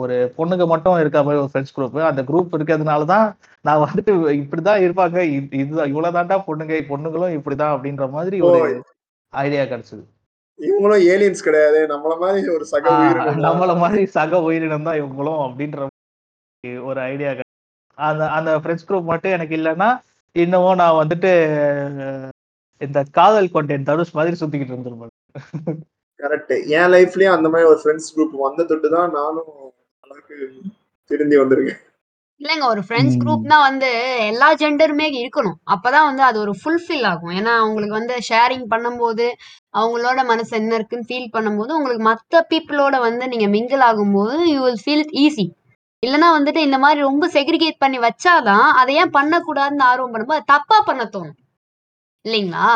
[0.00, 3.26] ஒரு பொண்ணுங்க மட்டும் இருக்க மாதிரி ஒரு ஃப்ரெண்ட்ஸ் குரூப் அந்த குரூப் இருக்கிறதுனால தான்
[3.64, 5.18] நான் வந்துட்டு இப்படிதான் இருப்பாங்க.
[5.36, 8.60] இது இதுதான் இவ்வளவுதான்டா பொண்ணுங்க பொண்ணுங்களும் இப்படிதான் அப்படின்ற மாதிரி ஒரு
[9.32, 10.02] ஐடியா கிடைச்சது.
[10.60, 11.78] இவங்களும் ஏலியன்ஸ் கிடையாது.
[11.92, 13.40] நம்மள மாதிரி ஒரு சக உயிரினம்.
[13.46, 15.88] நம்மள மாதிரி சக உயிரினம் தான் இவங்களும் அப்படின்ற
[16.90, 17.30] ஒரு ஐடியா
[17.98, 19.88] அந்த அந்த ஃப்ரெண்ட்ஸ் குரூப் மட்டும் எனக்கு இல்லைன்னா
[20.36, 21.30] இன்னமும் நான் வந்துட்டு
[22.80, 25.14] இந்த காதல் கொண்டேன் தனுஷ் மாதிரி சுத்திக்கிட்டு இருந்திருப்பேன்.
[26.20, 29.50] கரெக்ட் என் லைஃப்லயும் அந்த மாதிரி ஒரு ஃப்ரெண்ட்ஸ் குரூப் வந்த தொட்டு தான் நானும்
[30.04, 30.36] அளவுக்கு
[31.10, 31.80] திருந்தி வந்திருக்கேன்.
[32.40, 33.20] இல்லைங்க ஒரு ஃப்ரெண்ட்ஸ் ம்.
[33.22, 33.88] குரூப்னா வந்து
[34.26, 35.56] எல்லா ஜெண்டருமே இருக்கணும்.
[35.70, 37.30] அப்பதான் வந்து அது ஒரு ஃபுல்ஃபில் ஆகும்.
[37.30, 39.26] ஏன்னா அவங்களுக்கு வந்து ஷேரிங் பண்ணும்போது
[39.78, 44.82] அவங்களோட மனசு என்ன இருக்குன்னு ஃபீல் பண்ணும்போது உங்களுக்கு மற்ற பீப்புளோட வந்து நீங்க மிங்கிள் ஆகும்போது you will
[44.84, 45.46] feel it easy
[46.02, 50.80] இல்லைன்னா வந்துட்டு இந்த மாதிரி ரொம்ப செக்ரிகேட் பண்ணி வச்சாதான் அதை ஏன் பண்ணக்கூடாதுன்னு ஆர்வம் பண்ணும்போது அது தப்பா
[50.80, 51.36] பண்ண தோணும்.
[52.24, 52.68] இல்லைங்களா?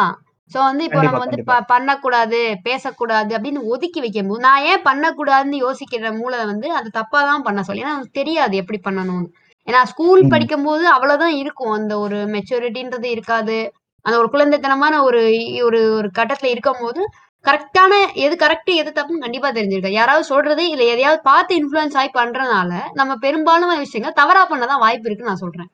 [0.53, 1.61] சோ வந்து இப்போ கண்டிப்பா, நம்ம வந்து கண்டிப்பா.
[1.61, 7.43] ப- பண்ணக்கூடாது பேசக்கூடாது அப்படின்னு ஒதுக்கி வைக்கும்போது நான் ஏன் பண்ணக்கூடாதுன்னு யோசிக்கிற மூளை வந்து அது தப்பா தான்
[7.43, 9.31] பண்ண சொல்லி ஏன்னா அவனுக்கு தெரியாது எப்படி பண்ணணும்னு.
[9.69, 10.29] ஏன்னா ஸ்கூல் ம்.
[10.29, 11.73] படிக்கும்போது அவ்வளவுதான் இருக்கும்.
[11.73, 13.59] அந்த ஒரு மெச்சூரிட்டின்றது இருக்காது.
[14.05, 15.21] அந்த ஒரு குழந்தைத்தனமான ஒரு
[15.65, 17.03] ஒரு ஒரு கட்டத்துல இருக்கும்போது
[17.45, 19.99] கரெக்டான எது கரெக்ட் எது தப்புன்னு கண்டிப்பா தெரிஞ்சிருக்காது.
[20.01, 20.85] யாராவது சொல்றது இல்ல.
[20.87, 25.71] எதையாவது பார்த்து இன்ஃபுளுன்ஸ் ஆகி பண்றதுனால நம்ம பெரும்பாலும் விஷயங்கள் தவறா பண்ணதான் வாய்ப்பு இருக்குன்னு நான் சொல்றேன்.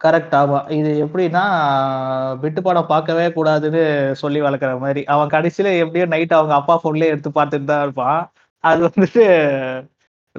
[0.00, 0.58] கரெக்ட் ஆமா.
[0.70, 1.42] இது எப்படின்னா
[2.42, 3.82] விட்டு படம் பார்க்கவே கூடாதுன்னு
[4.14, 5.02] சொல்லி வளர்க்குற மாதிரி.
[5.06, 8.20] அவன் கடைசியில எப்படியோ நைட் அவங்க அப்பா போன்லயே எடுத்து பார்த்துட்டு தான் இருப்பான்.
[8.64, 9.24] அது வந்துட்டு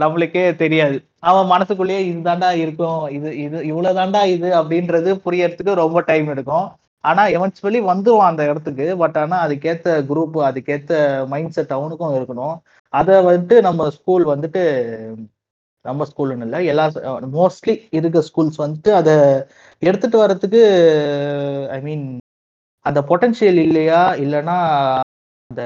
[0.04, 0.98] நம்மளுக்கே தெரியாது.
[1.30, 6.68] அவன் மனசுக்குள்ளேயே இதுதாண்டா இருக்கும் இது இது இவ்வளவுதாண்டா இது அப்படின்றது புரியறதுக்கு ரொம்ப டைம் எடுக்கும்.
[7.04, 10.94] ஆனா எவன்ச்சுவலி வந்துவான் அந்த இடத்துக்கு பட் ஆனா அதுக்கேத்த குரூப் அதுக்கேத்த
[11.34, 12.56] மைண்ட் செட் அவனுக்கும் இருக்கணும்.
[12.94, 14.64] அதை வந்துட்டு நம்ம ஸ்கூல் வந்துட்டு
[15.86, 16.86] நம்ம ஸ்கூல்னு இல்லை எல்லா
[17.38, 19.14] மோஸ்ட்லி இருக்க ஸ்கூல்ஸ் வந்துட்டு அதை
[19.82, 20.62] எடுத்துட்டு வர்றதுக்கு
[21.72, 22.06] ஐ மீன்
[22.86, 24.58] அந்த பொட்டன்ஷியல் இல்லையா இல்லைன்னா
[25.50, 25.64] அந்த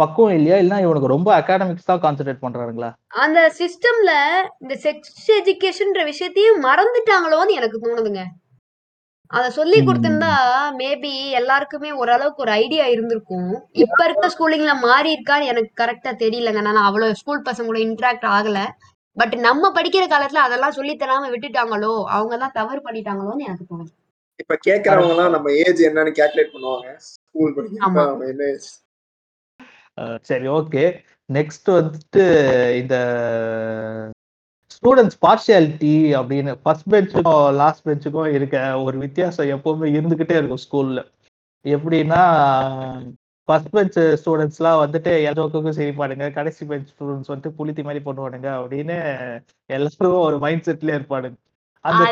[0.00, 0.58] பக்குவம் இல்லையா?
[0.60, 2.90] இல்லைன்னா இவனுக்கு ரொம்ப அகாடமிக்ஸ் தான் கான்சென்ட்ரேட் பண்றானுங்களா
[3.22, 4.12] அந்த சிஸ்டம்ல
[4.62, 8.22] இந்த செக்ஸ் எஜுகேஷன்ற விஷயத்தையும் மறந்துட்டாங்களோன்னு எனக்கு தோணுதுங்க.
[9.30, 9.78] அத சொல்லி.
[9.80, 10.30] கொடுத்திருந்தா
[10.78, 13.50] மேபி எல்லாருக்குமே ஓரளவுக்கு ஒரு ஐடியா இருந்திருக்கும்.
[13.82, 16.62] இப்ப இருக்க ஸ்கூலிங்ல மாறி இருக்கான்னு எனக்கு கரெக்டா தெரியலங்க.
[16.68, 18.60] நான் அவ்வளவு ஸ்கூல் பசங்க கூட இன்டராக்ட் ஆகல.
[19.16, 21.94] பட் நம்ம படிக்கிற காலத்துல அதெல்லாம் சொல்லி தராம விட்டுட்டாங்களோ?
[22.16, 23.92] அவங்க தான் தவறு பண்ணிட்டாங்களோன்னு எனக்கு தோணுது.
[24.38, 26.88] இப்ப கேக்குறவங்க எல்லாம் நம்ம ஏஜ் என்னன்னு கால்குலேட் பண்ணுவாங்க.
[27.08, 28.68] ஸ்கூல் படிக்கிறப்ப என்ன age?
[30.22, 31.02] சரி ஓகே.
[31.28, 32.22] நெக்ஸ்ட் வந்துட்டு
[32.74, 32.96] இந்த
[34.74, 41.02] ஸ்டூடெண்ட்ஸ் பார்ஷியாலிட்டி அப்படின்னு ஃபர்ஸ்ட் பெஞ்சுக்கும் லாஸ்ட் பெஞ்சுக்கும் இருக்க ஒரு வித்தியாசம் எப்பவுமே இருந்துகிட்டே இருக்கும் ஸ்கூல்ல
[41.64, 42.20] எப்படின்னா
[43.44, 48.96] ஃபர்ஸ்ட் பெஞ்ச் ஸ்டூடெண்ட்ஸ்லாம் வந்துட்டு எல்லாருக்கும் சிரிப்பானுங்க கடைசி பெஞ்ச் ஸ்டூடெண்ட்ஸ் வந்துட்டு புளித்தி மாதிரி பண்ணுவானுங்க அப்படின்னு
[49.66, 51.36] எல்லாரும் ஒரு மைண்ட் செட்ல இருப்பானுங்க.
[51.84, 52.04] அந்த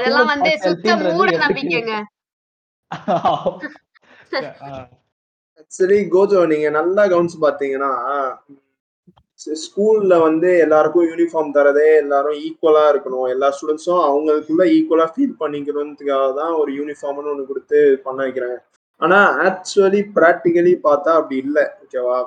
[5.73, 7.93] சரி கோஜோ நீங்க நல்லா கவனிச்சு பாத்தீங்கன்னா
[9.63, 13.29] ஸ்கூல்ல வந்து எல்லாருக்கும் யூனிஃபார்ம் தரதே எல்லாரும் ஈக்குவலா இருக்கணும்.
[13.29, 18.57] எல்லா ஸ்டூடெண்ட்ஸும் அவங்களுக்குள்ள ஈக்குவலா ஃபீல் பண்ணிக்கணுன்றதுக்காக தான் ஒரு யூனிஃபார்ம்னு ஒண்ணு கொடுத்து பண்ண வைக்கிறாங்க.
[19.01, 22.19] ஆனா ஆக்சுவலி ப்ராக்டிக்கலி பார்த்தா அப்படி இல்லை ஓகேவா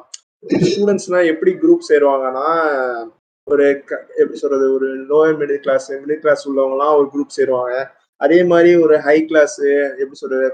[0.67, 2.45] ஸ்டூடெண்ட்ஸ்லாம் எப்படி குரூப் சேருவாங்கன்னா
[3.47, 7.75] ஒரு க- எப்படி சொல்றது ஒரு lower middle class middle class உள்ளவங்கலாம் ஒரு குரூப் சேருவாங்க.
[8.21, 10.53] அதே மாதிரி ஒரு ஹை கிளாஸ் எப்படி சொல்றது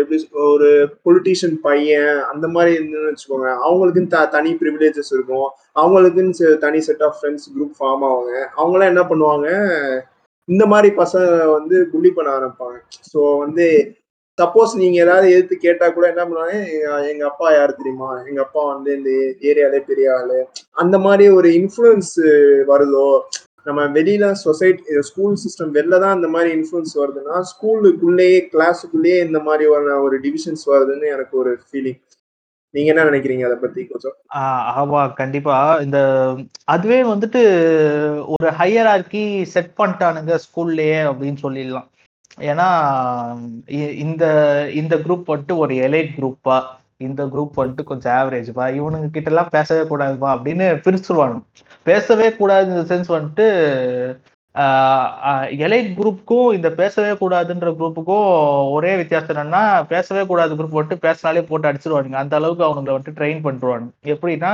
[0.00, 3.56] எப்படி ஒரு பொலிட்டீஷியன் பையன் அந்த மாதிரி இருந்துன்னு வச்சுக்கோங்க.
[3.70, 5.50] அவங்களுக்குன்னு த தனி ப்ரிவிலேஜஸ் இருக்கும்.
[5.74, 8.46] அவங்களுக்குன்னு தனி set of friends group form ஆவாங்க.
[8.56, 9.46] அவங்களாம் என்ன பண்ணுவாங்க?
[10.44, 12.78] இந்த மாதிரி பசங்க வந்து புள்ளி பண்ண ஆரம்பிப்பாங்க.
[13.14, 13.94] ஸோ வந்து
[14.42, 16.66] சப்போஸ் நீங்க ஏதாவது எதிர்த்து கேட்டா கூட என்ன பண்ணுவாங்க?
[17.08, 18.20] "எங்க- அப்பா யார் தெரியுமா?
[18.20, 20.46] எங்க அப்பா வந்து இந்த ஏரியாலே பெரிய ஆளு.
[20.70, 22.20] அந்த மாதிரி ஒரு இன்ஃபுளுன்ஸ்
[22.66, 23.20] வருதோ?
[23.66, 29.66] நம்ம வெளியில சொசைட்டி ஸ்கூல் சிஸ்டம் வெளில தான் இந்த மாதிரி இன்ஃப்ளூன்ஸ் வருதுன்னா ஸ்கூலுக்குள்ளேயே கிளாஸுக்குள்ளேயே இந்த மாதிரி
[29.66, 32.00] ஒரு டிவிஷன்ஸ் வருதுன்னு எனக்கு ஒரு ஃபீலிங்
[32.74, 34.12] நீங்க என்ன நினைக்கிறீங்க அதை பத்தி கொஞ்சம்?
[34.76, 35.78] ஆமா கண்டிப்பா.
[35.82, 35.98] இந்த
[36.64, 37.40] அதுவே வந்துட்டு
[38.26, 41.88] ஒரு ஹையரார்கி செட் பண்ணிட்டானுங்க ஸ்கூல்லயே அப்படின்னு சொல்லிடலாம்.
[42.40, 42.68] ஏன்னா
[43.66, 44.24] இ- இந்த
[44.74, 46.56] இந்த குரூப் வந்துட்டு ஒரு எலைட் குரூப்பா
[47.02, 51.38] இந்த குரூப் வந்துட்டு கொஞ்சம் ஆவரேஜ்ப்பா இவனுங்க கிட்ட எல்லாம் பேசவே கூடாதுப்பா அப்படின்னு பிரிச்சுருவாங்க
[51.90, 53.46] பேசவே கூடாது இந்த சென்ஸ் வந்துட்டு
[55.64, 58.26] எலைட் குரூப்புக்கும் இந்த பேசவே கூடாதுன்ற குரூப்புக்கும்
[58.70, 59.62] ஒரே வித்தியாசம் என்னன்னா
[59.92, 62.18] பேசவே கூடாது குரூப் வந்துட்டு பேசினாலே போட்டு அடிச்சிருவானுங்க.
[62.24, 63.92] அந்த அளவுக்கு அவனுங்களை வந்துட்டு ட்ரெயின் பண்ணிருவானுங்க.
[64.14, 64.52] எப்படின்னா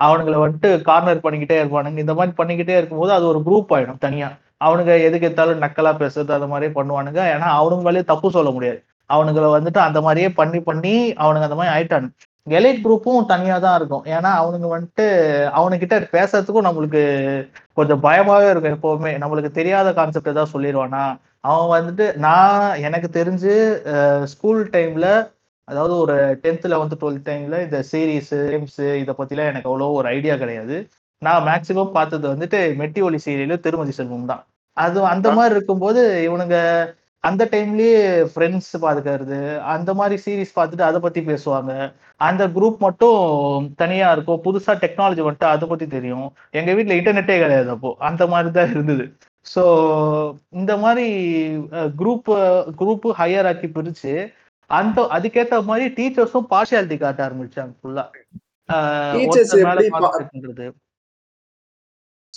[0.00, 1.98] அவனுங்களை வந்துட்டு கார்னர் பண்ணிக்கிட்டே இருப்பானுங்க.
[2.04, 4.28] இந்த மாதிரி பண்ணிக்கிட்டே இருக்கும்போது அது ஒரு குரூப் ஆயிடும் தனியா.
[4.66, 7.20] அவனுங்க எதுக்கு எடுத்தாலும் நக்கலா பேசுறது அந்த மாதிரியே பண்ணுவானுங்க.
[7.34, 8.80] ஏன்னா அவனுங்க மேலேயே தப்பு சொல்ல முடியாது.
[9.10, 12.14] அவனுங்களை வந்துட்டு அந்த மாதிரியே பண்ணி பண்ணி அவனுங்க அந்த மாதிரி ஆயிட்டானுங்க
[12.46, 14.04] எலைட் குரூப்பும் தனியா தான் இருக்கும்.
[14.14, 15.04] ஏன்னா அவனுங்க வந்துட்டு
[15.58, 17.02] அவனுக்கிட்ட பேசுறதுக்கும் நம்மளுக்கு
[17.78, 19.12] கொஞ்சம் பயமாவே இருக்கும் எப்பவுமே.
[19.22, 21.04] நம்மளுக்கு தெரியாத கான்செப்ட் ஏதாவது சொல்லிடுவானா
[21.50, 23.54] அவன் வந்துட்டு நான் எனக்கு தெரிஞ்சு
[24.32, 25.06] ஸ்கூல் டைம்ல
[25.68, 30.34] அதாவது ஒரு டென்த்ல வந்து டுவெல்த் டைம்ல இந்த சீரீஸ் கேம்ஸ் இதை பத்திலாம் எனக்கு அவ்வளோ ஒரு ஐடியா
[30.42, 30.76] கிடையாது.
[31.22, 34.42] நான் மேக்சிமம் பார்த்தது வந்துட்டு மெட்டி ஒலி சீரியல் திருமதி செல்வம் தான்
[34.76, 36.56] அது அந்த மாதிரி இருக்கும்போது இவனுங்க
[37.24, 37.98] அந்த டைம்லயே
[38.32, 39.38] ஃப்ரெண்ட்ஸ் பாத்துக்கிறது
[39.74, 41.72] அந்த மாதிரி சீரிஸ் பார்த்துட்டு அதை பத்தி பேசுவாங்க.
[42.20, 43.20] அந்த குரூப் மட்டும்
[43.82, 44.42] தனியா இருக்கும்.
[44.46, 46.26] புதுசா டெக்னாலஜி வந்துட்டு அதை பத்தி தெரியும்.
[46.60, 47.90] எங்க வீட்ல இன்டர்நெட்டே கிடையாது அப்போ.
[48.08, 49.06] அந்த மாதிரி தான் இருந்தது.
[49.46, 49.62] ஸோ
[50.52, 51.06] இந்த மாதிரி
[52.00, 52.30] குரூப்
[52.80, 54.12] குரூப் ஹையர் ஆக்கி பிரிச்சு
[54.70, 58.04] அந்த அதுக்கேத்த மாதிரி டீச்சர்ஸும் பார்ஷியாலிட்டி காட்ட ஆரம்பிச்சாங்க ஃபுல்லா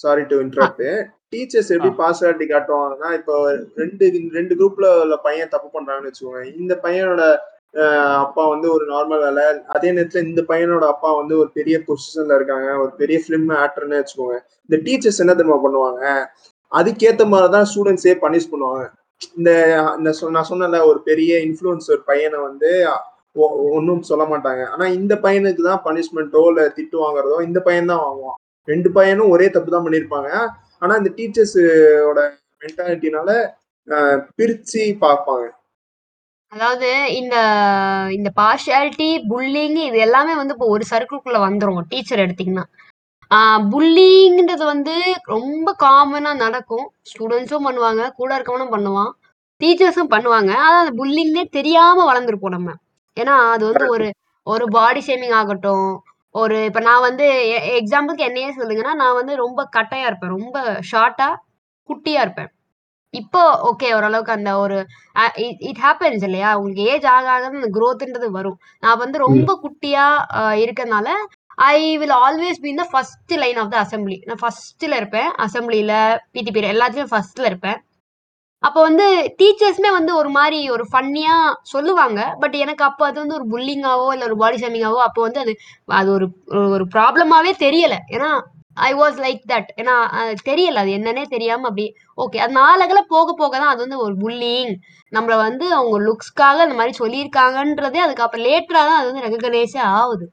[0.03, 0.85] சாரி டு இன்டரப்ட்
[1.33, 3.35] டீச்சர்ஸ் எப்படி பார்சாலிட்டி காட்டுவாங்கன்னா இப்போ
[3.81, 4.05] ரெண்டு
[4.37, 6.41] ரெண்டு குரூப்ல உள்ள பையன் தப்பு பண்றாங்கன்னு வச்சுக்கோங்க.
[6.61, 7.23] இந்த பையனோட
[8.25, 9.45] அப்பா வந்து ஒரு நார்மல் வேலை.
[9.75, 12.67] அதே நேரத்துல இந்த பையனோட அப்பா வந்து ஒரு பெரிய பொசிஷன்ல இருக்காங்க.
[12.83, 14.37] ஒரு பெரிய ஃபிலிம் ஆக்டர்னு வச்சுக்கோங்க.
[14.67, 16.03] இந்த டீச்சர்ஸ் என்ன தெரியுமா பண்ணுவாங்க?
[16.71, 18.85] அதுக்கேத்த மாதிரி தான் ஸ்டூடெண்ட்ஸே பனிஷ் பண்ணுவாங்க.
[19.37, 19.51] இந்த
[20.35, 22.71] நான் சொன்னல ஒரு பெரிய இன்ஃப்ளூயன்சர் பையனை வந்து
[23.77, 24.63] ஒன்றும் சொல்ல மாட்டாங்க.
[24.73, 28.39] ஆனா இந்த பையனுக்கு தான் பனிஷ்மெண்ட்டோ இல்ல திட்டு வாங்குறதோ இந்த பையன் தான் வாங்குவான்.
[28.67, 30.29] ரெண்டு பையனும் ஒரே தப்பு தான் பண்ணியிருப்பாங்க.
[30.83, 32.19] ஆனா இந்த டீச்சர்ஸோட
[32.61, 33.29] மென்டாலிட்டினால
[34.37, 35.45] பிரிச்சு பார்ப்பாங்க.
[36.51, 37.35] அதாவது இந்த
[38.17, 42.65] இந்த பார்ஷியாலிட்டி புல்லிங் இது எல்லாமே வந்து இப்போ ஒரு சர்க்கிள்குள்ள வந்துரும் டீச்சர் எடுத்தீங்கன்னா.
[43.73, 44.95] புல்லிங்ன்றது வந்து
[45.33, 46.87] ரொம்ப காமனா நடக்கும்.
[47.11, 49.11] ஸ்டூடெண்ட்ஸும் பண்ணுவாங்க கூட இருக்கவனும் பண்ணுவான்.
[49.61, 50.51] டீச்சர்ஸும் பண்ணுவாங்க.
[50.65, 52.71] ஆனா அந்த புல்லிங்னே தெரியாம வளர்ந்துருப்போம் நம்ம.
[53.17, 54.07] ஏன்னா அது வந்து ஒரு
[54.47, 55.87] ஒரு பாடி ஷேமிங் ஆகட்டும்
[56.35, 57.25] ஒரு இப்ப நான் வந்து
[57.79, 60.35] எக்ஸாம்பிளுக்கு என்னையே சொல்லுங்கன்னா நான் வந்து ரொம்ப கட்டையா இருப்பேன்.
[60.37, 60.57] ரொம்ப
[60.91, 61.27] ஷார்ட்டா
[61.89, 62.49] குட்டியா இருப்பேன்.
[63.13, 64.77] இப்போ ஓகே ஓரளவுக்கு அந்த ஒரு
[65.69, 66.49] இட் ஹேப்பன்ஸ் இல்லையா?
[66.55, 68.57] உங்களுக்கு ஏஜ் ஆக ஆக அந்த growthன்றது வரும்.
[68.79, 70.05] நான் வந்து ரொம்ப குட்டியா
[70.39, 71.07] ஆஹ் இருக்கறனால
[71.69, 75.29] ஐ வில் ஆல்வேஸ் பி இந்த first line of the assembly நான் ஃபர்ஸ்ட்ல இருப்பேன்.
[75.45, 75.93] அசம்பிளில
[76.31, 77.79] பிடி பீரியட் எல்லாத்துலயும் ஃபர்ஸ்ட்ல இருப்பேன்.
[78.65, 79.05] அப்போ வந்து
[79.39, 82.19] டீச்சர்ஸ்மே வந்து ஒரு மாதிரி ஒரு ஃபன்னியாக சொல்லுவாங்க.
[82.41, 85.53] பட் எனக்கு அப்போ அது வந்து ஒரு புல்லிங்காவோ இல்லை ஒரு பாடி ஷேமிங்காவோ அப்போ வந்து அது
[85.99, 86.27] அது ஒரு
[86.75, 87.99] ஒரு ப்ராப்ளமாவே தெரியலை.
[88.15, 88.29] ஏன்னா
[88.87, 90.79] ஐ வாஸ் லைக் தட் ஏன்னா அது தெரியல.
[90.83, 91.85] அது என்னன்னே தெரியாம அப்படி
[92.23, 94.73] ஓகே அது நாளகல போக போக தான் அது வந்து ஒரு புல்லிங்.
[95.13, 100.25] நம்மள வந்து அவங்க லுக்ஸ்க்காக அந்த மாதிரி சொல்லியிருக்காங்கன்றதே அதுக்கப்புறம் லேட்டரா தான் அது வந்து ரெகனைஸே ஆகுது.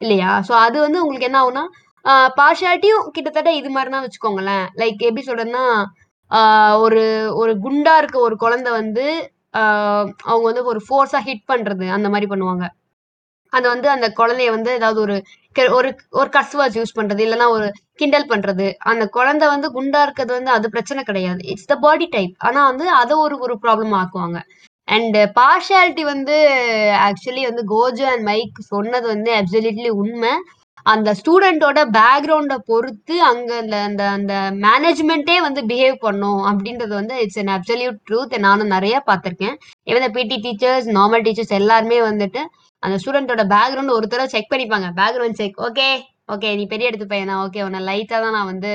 [0.00, 0.30] இல்லையா?
[0.48, 1.64] ஸோ அது வந்து உங்களுக்கு என்ன ஆகும்னா
[2.38, 4.64] பார்ஷாலிட்டியும் கிட்டத்தட்ட இது மாதிரி தான் வச்சுக்கோங்களேன்.
[4.80, 5.64] லைக் எப்படி சொல்றேன்னா
[6.78, 12.08] ஒரு ஒரு குண்டா இருக்க ஒரு குழந்தை வந்து ஆஹ் அவங்க வந்து ஒரு ஃபோர்ஸா ஹிட் பண்றது அந்த
[12.08, 12.68] மாதிரி பண்ணுவாங்க.
[13.48, 15.22] அது வந்து அந்த குழந்தைய வந்து ஏதாவது ஒரு
[15.58, 20.32] கெ- ஒரு ஒரு கஸ் யூஸ் பண்றது இல்லைன்னா ஒரு கிண்டல் பண்றது அந்த குழந்தை வந்து குண்டா இருக்கிறது
[20.32, 21.46] வந்து அது பிரச்சனை கிடையாது.
[21.46, 24.40] இட்ஸ் த பாடி டைப் ஆனா வந்து அதை ஒரு ஒரு ப்ராப்ளம் ஆக்குவாங்க.
[24.84, 26.36] அண்ட் பார்ஷாலிட்டி வந்து
[27.08, 30.30] ஆக்சுவலி வந்து கோஜு அண்ட் மைக் சொன்னது வந்து அப்சல்யூட்லி உண்மை.
[30.82, 37.38] அந்த ஸ்டூடெண்டோட பேக்ரவுண்டை பொறுத்து அங்கே அந்த அந்த அந்த மேனேஜ்மெண்ட்டே வந்து பிஹேவ் பண்ணும் அப்படின்றது வந்து இட்ஸ்
[37.38, 39.56] அன் அப்சல்யூட் ட்ரூத் நானும் நிறைய பார்த்துருக்கேன்.
[39.90, 42.42] Even பிடி டீச்சர்ஸ் நார்மல் டீச்சர்ஸ் எல்லாருமே வந்துட்டு
[42.78, 44.88] அந்த ஸ்டூடெண்டோட பேக்ரவுண்ட் ஒரு தடவை செக் பண்ணிப்பாங்க.
[45.00, 45.88] பேக்ரவுண்ட் செக் ஓகே
[46.34, 47.34] ஓகே நீ பெரிய எடுத்து பையனா?
[47.44, 48.70] ஓகே உன்னை லைட்டா தான் நான் வந்து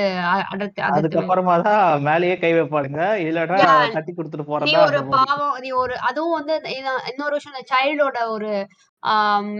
[0.52, 3.04] அடர்த்து அதுக்கப்புறமா தான் மேலேயே கை வைப்பானுங்க.
[3.22, 3.94] Yeah.
[3.96, 6.54] தட்டி கொடுத்துட்டு நீ போறதா ஒரு அந்த மாதிரி பாவம் நீ ஒரு அதுவும் வந்து
[7.10, 8.50] இன்னொரு விஷயம் சைல்டோட ஒரு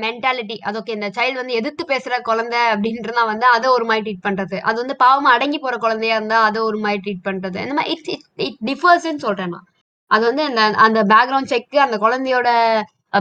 [0.04, 4.26] மென்டாலிட்டி அது ஓகே இந்த சைல்டு வந்து எதிர்த்து பேசுற குழந்தை அப்படின்றனா வந்து அதை ஒரு மாதிரி ட்ரீட்
[4.28, 4.56] பண்றது.
[4.68, 7.58] அது வந்து பாவமா அடங்கி போற குழந்தையா இருந்தா அதை ஒரு மாதிரி ட்ரீட் பண்றது.
[7.66, 9.66] இந்த மாதிரி இட் இட் டிஃபர்ஸ்ன்னு சொல்றேன் நான்.
[10.10, 12.50] அது வந்து அந்த அந்த பேக்ரவுண்ட் செக் அந்த குழந்தையோட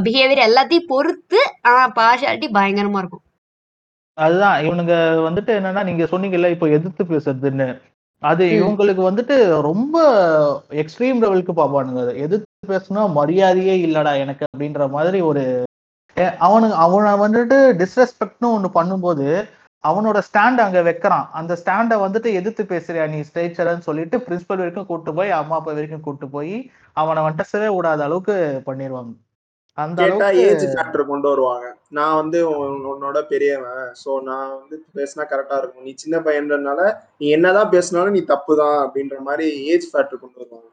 [0.06, 3.24] பிஹேவியர் எல்லாத்தையும் பொறுத்து ஆனா பார்ஷாலிட்டி பயங்கரமா இருக்கும்.
[4.17, 4.93] அதுதான் இவனுங்க
[5.25, 7.67] வந்துட்டு என்னன்னா நீங்க சொன்னீங்கல்ல இப்போ எதிர்த்து பேசுறதுன்னு
[8.21, 8.45] அது.
[8.58, 9.36] இவங்களுக்கு வந்துட்டு
[9.67, 9.95] ரொம்ப
[10.82, 12.13] எக்ஸ்ட்ரீம் லெவலுக்கு பார்ப்பானுங்க அதை.
[12.25, 15.43] எதிர்த்து பேசுனா மரியாதையே இல்லடா எனக்கு அப்படின்ற மாதிரி ஒரு
[16.43, 19.27] அவனுங்க அவனை வந்துட்டு டிஸ்ரெஸ்பெக்ட்னு ஒண்ணு பண்ணும்போது
[19.84, 25.12] அவனோட ஸ்டாண்ட் அங்க வைக்கிறான் அந்த ஸ்டாண்டை வந்துட்டு எதிர்த்து பேசுறியா நீ ஸ்ட்ரெயிச்சர்னு சொல்லிட்டு பிரின்சிபல் வரைக்கும் கூட்டு
[25.13, 26.56] போய் அம்மா அப்பா வரைக்கும் கூட்டு போய்
[26.97, 28.36] அவனை வந்துட்டு சிறை விடாத அளவுக்கு
[28.67, 29.13] பண்ணிடுவாங்க
[29.78, 31.76] அந்த ஏஜ் ஃபேக்டர் கொண்டு வருவாங்க.
[31.90, 33.94] நான் வந்து உன்- உன்னோட பெரியவன்.
[34.06, 35.84] சோ நான் வந்து பேசினா கரெக்டா இருக்கும்.
[35.84, 40.66] நீ சின்ன பையன்றனால நீ என்னதான் பேசினாலும் நீ தப்பு தான் அப்படின்ற மாதிரி ஏஜ் ஃபேக்டர் கொண்டு வருவாங்க.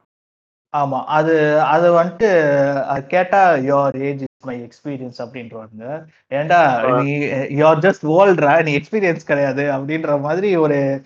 [0.77, 1.03] ஆமா.
[1.07, 6.05] அது அது வந்துட்டு கேட்டா your age is my experience அப்படின்றாங்க.
[6.29, 6.61] ஏன்டா
[7.03, 7.17] நீ
[7.61, 11.01] யோர் ஜஸ்ட் ஓல்ட்ரா நீ எக்ஸ்பீரியன்ஸ் கிடையாது அப்படின்ற மாதிரி ஒரு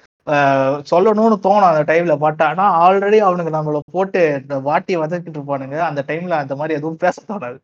[0.92, 5.78] சொல்லணும்னு தோணும் அந்த டைம்ல பட் ஆனா ஆல்ரெடி அவனுக்கு நம்மள போட்டு வாட்டி வதக்கிட்டு இருப்பானுங்க.
[5.78, 7.58] அந்த டைம்ல அந்த மாதிரி எதுவும் பேச தோணாது.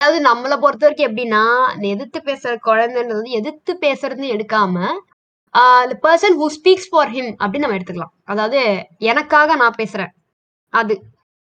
[0.00, 1.40] அதாவது நம்மள பொறுத்த வரைக்கும் எப்படின்னா
[1.88, 4.76] எதிர்த்து பேசுற குழந்தைன்றது வந்து எதிர்த்து பேசுறதுன்னு எடுக்காம
[5.84, 8.12] the person who speaks for him அப்படின்னு நம்ம எடுத்துக்கலாம்.
[8.24, 8.60] அதாவது
[9.04, 10.10] எனக்காக நான் பேசுறேன்.
[10.72, 10.94] அது.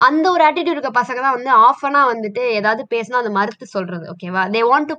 [0.00, 4.42] அந்த ஒரு ஆட்டிடியூட் இருக்க பசங்க தான் வந்து ஆஃபனா வந்துட்டு ஏதாவது பேசினா அதை மறுத்து சொல்றது ஓகேவா
[4.54, 4.94] they want to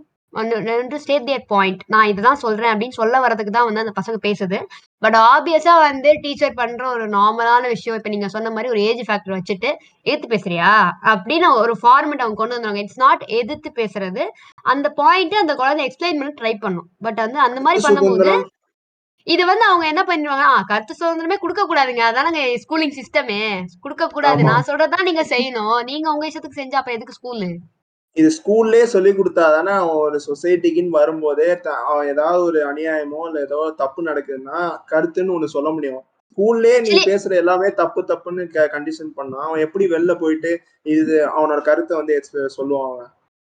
[0.99, 4.57] state their point நான் இதுதான் சொல்றேன் அப்படின்னு சொல்ல வரதுக்கு தான் வந்து அந்த பசங்க பேசுது.
[4.97, 9.35] பட் ஆப்வியஸா வந்து டீச்சர் பண்ற ஒரு நார்மலான விஷயம் இப்ப நீங்க சொன்ன மாதிரி ஒரு ஏஜ் ஃபேக்டர்
[9.37, 9.69] வச்சுட்டு
[10.01, 10.71] எதிர்த்து பேசுறியா?
[11.11, 14.25] அப்படின்னு ஒரு ஃபார்மெட் அவங்க கொண்டு வந்தாங்க இட்ஸ் நாட் எதிர்த்து பேசுறது.
[14.73, 16.89] அந்த பாயிண்ட் அந்த குழந்தை எக்ஸ்பிளைன் பண்ண ட்ரை பண்ணும்.
[16.99, 18.33] பட் வந்து அந்த மாதிரி பண்ணும்போது
[19.27, 20.45] இது வந்து அவங்க என்ன பண்ணிடுவாங்க?
[20.69, 22.03] கருத்து சுதந்திரமே கொடுக்க கூடாதுங்க.
[22.11, 23.41] அதானங்க ஸ்கூலிங் சிஸ்டமே
[23.79, 24.43] கொடுக்க கூடாது.
[24.43, 25.77] நான் சொல்றதுதான் நீங்க செய்யணும்.
[25.89, 27.49] நீங்க உங்க இஷ்டத்துக்கு செஞ்சா அப்ப எதுக்கு ஸ்கூலு
[28.17, 34.01] இது ஸ்கூல்லே சொல்லி கொடுத்தாதானே ஒரு சொசைட்டிக்குன்னு வரும்போதே த- அவன் ஏதாவது ஒரு அநியாயமோ இல்ல ஏதோ தப்பு
[34.03, 34.57] நடக்குதுன்னா
[34.91, 36.01] கருத்துன்னு ஒண்ணு சொல்ல முடியும்.
[36.27, 38.43] ஸ்கூல்லே நீ பேசுற எல்லாமே தப்பு தப்புன்னு
[38.73, 40.51] கண்டிஷன் பண்ணா அவன் எப்படி வெளில போயிட்டு
[40.93, 43.09] இது அவனோட கருத்தை வந்து exp- சொல்லுவான் அவன்?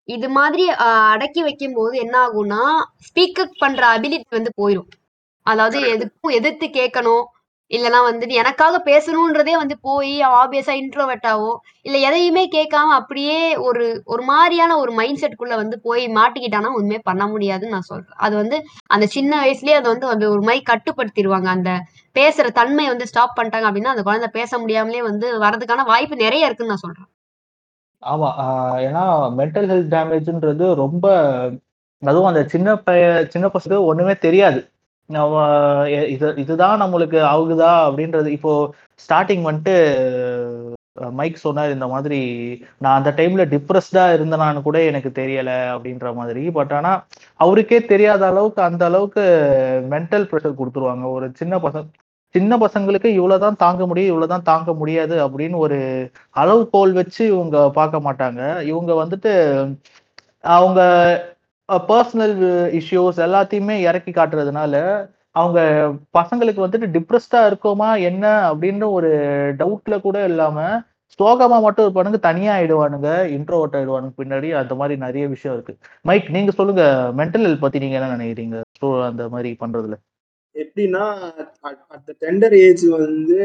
[0.10, 2.62] இது மாதிரி ஆஹ், அடக்கி வைக்கும் போது என்ன ஆகும்னா
[3.08, 4.89] ஸ்பீக் அப் பண்ற அபிலிட்டி வந்து போயிடும்
[5.45, 7.24] அதாவது எதுக்கும் எதிர்த்து கேட்கணும்.
[7.72, 14.78] இல்லைன்னா வந்துட்டு எனக்காக பேசணுன்றதே வந்து போய் ஆப்வியஸா இன்ட்ரோவெர்ட்டாவோ இல்ல எதையுமே கேட்காம அப்படியே ஒரு ஒரு மாதிரியான
[14.78, 18.18] ஒரு மைண்ட் செட்குள்ள வந்து போய் மாட்டிக்கிட்டானா ஒண்ணுமே பண்ண முடியாதுன்னு நான் சொல்றேன்.
[18.18, 18.58] அது வந்து
[18.88, 21.72] அந்த சின்ன வயசுலயே அது வந்து அது ஒரு மாதிரி கட்டுப்படுத்திடுவாங்க அந்த
[22.16, 26.74] பேசுற தன்மை வந்து ஸ்டாப் பண்ணிட்டாங்க அப்படின்னா அந்த குழந்தை பேச முடியாமலே வந்து வரதுக்கான வாய்ப்பு நிறைய இருக்குன்னு
[26.74, 27.10] நான் சொல்றேன்.
[28.04, 29.04] ஆமா ஆஹ் ஏன்னா
[29.38, 31.06] மென்டல் ஹெல்த் டேமேஜ்ன்றது ரொம்ப
[32.02, 34.60] அதுவும் அந்த சின்ன பைய சின்ன பசங்க ஒண்ணுமே தெரியாது.
[36.14, 38.52] இது இதுதான் நம்மளுக்கு ஆகுதா அப்படின்றது இப்போ
[39.00, 39.76] ஸ்டார்டிங் வந்துட்டு
[41.18, 42.20] மைக் சொன்னார் இந்த மாதிரி
[42.82, 46.44] நான் அந்த டைம்ல டிப்ரெஸ்டா இருந்தனான்னு கூட எனக்கு தெரியல அப்படின்ற மாதிரி.
[46.58, 46.92] பட் ஆனா
[47.40, 49.24] அவருக்கே தெரியாத அளவுக்கு அந்த அளவுக்கு
[49.94, 51.06] மென்டல் ப்ரெஷர் கொடுத்துருவாங்க.
[51.16, 51.88] ஒரு சின்ன பசங்க
[52.36, 55.78] சின்ன பசங்களுக்கு இவ்வளவுதான் தாங்க முடியும் இவ்வளவுதான் தாங்க முடியாது அப்படின்னு ஒரு
[56.36, 58.42] அளவுகோல் வச்சு இவங்க பார்க்க மாட்டாங்க.
[58.70, 59.32] இவங்க வந்துட்டு
[60.52, 60.82] அவங்க
[61.90, 62.36] பர்சனல்
[62.80, 64.76] இஷ்யூஸ் uh, எல்லாத்தையுமே இறக்கி காட்டுறதுனால
[65.36, 65.60] அவங்க
[66.18, 69.12] பசங்களுக்கு வந்துட்டு டிப்ரெஸ்டா இருக்கோமா என்ன அப்படின்ற ஒரு
[69.60, 70.58] டவுட்ல கூட இல்லாம
[71.20, 74.50] ஸ்லோகமா மட்டும் இருப்பானுங்க தனியா ஆயிடுவானுங்க இன்ட்ரோவர்ட் ஆயிடுவானுங்க பின்னாடி.
[74.62, 75.74] அந்த மாதிரி நிறைய விஷயம் இருக்கு.
[76.06, 76.84] மைக் நீங்க சொல்லுங்க
[77.20, 78.60] மென்டல் ஹெல்த் பத்தி நீங்க என்ன நினைக்கிறீங்க?
[78.82, 79.98] ஸோ அந்த மாதிரி பண்றதுல.
[80.56, 81.04] எப்படின்னா
[81.96, 83.38] அந்த டெண்டர் ஏஜ் வந்து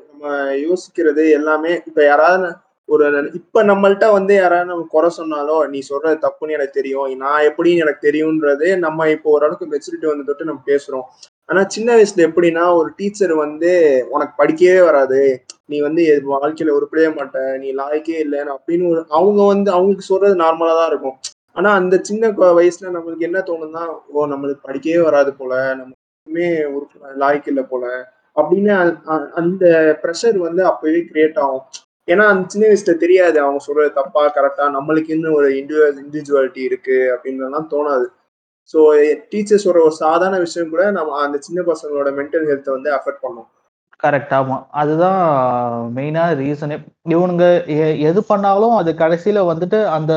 [0.00, 0.26] நம்ம
[0.66, 2.48] யோசிக்கிறது எல்லாமே இப்ப யாராவது
[2.86, 7.16] ஒரு இப்ப நம்மள்ட்ட வந்து யாராவது நம்ம குறை சொன்னாலோ நீ சொல்றது தப்புன்னு எனக்கு தெரியும்.
[7.16, 11.02] நான் எப்படின்னு எனக்கு தெரியும்ன்றது நம்ம இப்போ ஓரளவுக்கு மெச்சூரிட்டி வந்து தொட்டு நம்ம பேசுறோம்.
[11.44, 15.44] ஆனா சின்ன வயசுல எப்படின்னா ஒரு டீச்சர் வந்து உனக்கு படிக்கவே வராது.
[15.66, 17.58] நீ வந்து எது- வாழ்க்கையில உருப்படவே மாட்ட.
[17.58, 21.14] நீ லாய்க்கே இல்லைன்னு அப்படின்னு ஒரு அவங்க வந்து அவங்களுக்கு சொல்றது நார்மலா தான் இருக்கும்.
[21.52, 25.74] ஆனா அந்த சின்ன வயசுல நம்மளுக்கு என்ன தோணுதுன்னா ஓ நம்மளுக்கு படிக்கவே வராது போல.
[25.74, 25.92] நம்ம
[26.26, 26.86] எதுவுமே ஒரு
[27.18, 28.12] லாய்க்கு இல்லை போல.
[28.36, 29.66] அப்படின்னு அந்த
[30.02, 31.62] ப்ரெஷர் வந்து அப்பவே கிரியேட் ஆகும்.
[32.08, 33.40] ஏன்னா அந்த சின்ன வயசுல தெரியாது.
[33.40, 38.06] அவங்க சொல்றது தப்பா கரெக்டா நம்மளுக்கு இன்னும் ஒரு இண்டிவிஜுவல் இண்டிவிஜுவாலிட்டி இருக்கு அப்படின்றலாம் தோணாது.
[38.74, 38.78] ஸோ
[39.32, 43.48] டீச்சர்ஸ் ஒரு சாதாரண விஷயம் கூட நம்ம அந்த சின்ன பசங்களோட மென்டல் ஹெல்த்தை வந்து அஃபெக்ட் பண்ணும்.
[44.02, 45.20] கரெக்ட் ஆமாம் அதுதான்
[45.96, 46.76] மெயினான ரீசனே
[47.08, 47.44] இவனுங்க
[47.76, 50.12] எ- எது பண்ணாலும் அது கடைசியில வந்துட்டு அந்த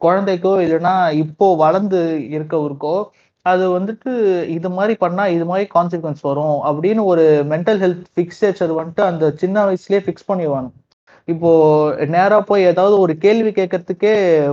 [0.00, 2.00] குழந்தைக்கோ இல்லைன்னா இப்போ வளர்ந்து
[2.30, 2.94] இருக்கவருக்கோ
[3.46, 4.10] அது வந்துட்டு
[4.48, 9.66] இது மாதிரி பண்ணா இது மாதிரி கான்சிக்வன்ஸ் வரும் அப்படின்னு ஒரு மென்டல் ஹெல்த் ஃபிக்ஸேச்சர் வந்துட்டு அந்த சின்ன
[9.66, 10.68] வயசுலயே ஃபிக்ஸ் பண்ணிடுவாங்க.
[11.28, 11.50] இப்போ
[12.06, 14.10] நேரா போய் ஏதாவது ஒரு கேள்வி கேட்கறதுக்கே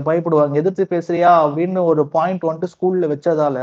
[0.08, 0.54] பயப்படுவாங்க.
[0.54, 1.32] எதிர்த்து பேசுறியா?
[1.46, 3.58] அப்படின்னு ஒரு பாயிண்ட் வந்துட்டு ஸ்கூல்ல வச்சதால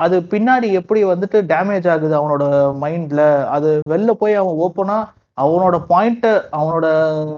[0.00, 2.44] அது பின்னாடி எப்படி வந்துட்டு டேமேஜ் ஆகுது அவனோட
[2.82, 4.96] மைண்ட்ல அது வெளில போய் அவன் ஓப்பனா
[5.36, 6.86] அவனோட பாயிண்ட்டை அவனோட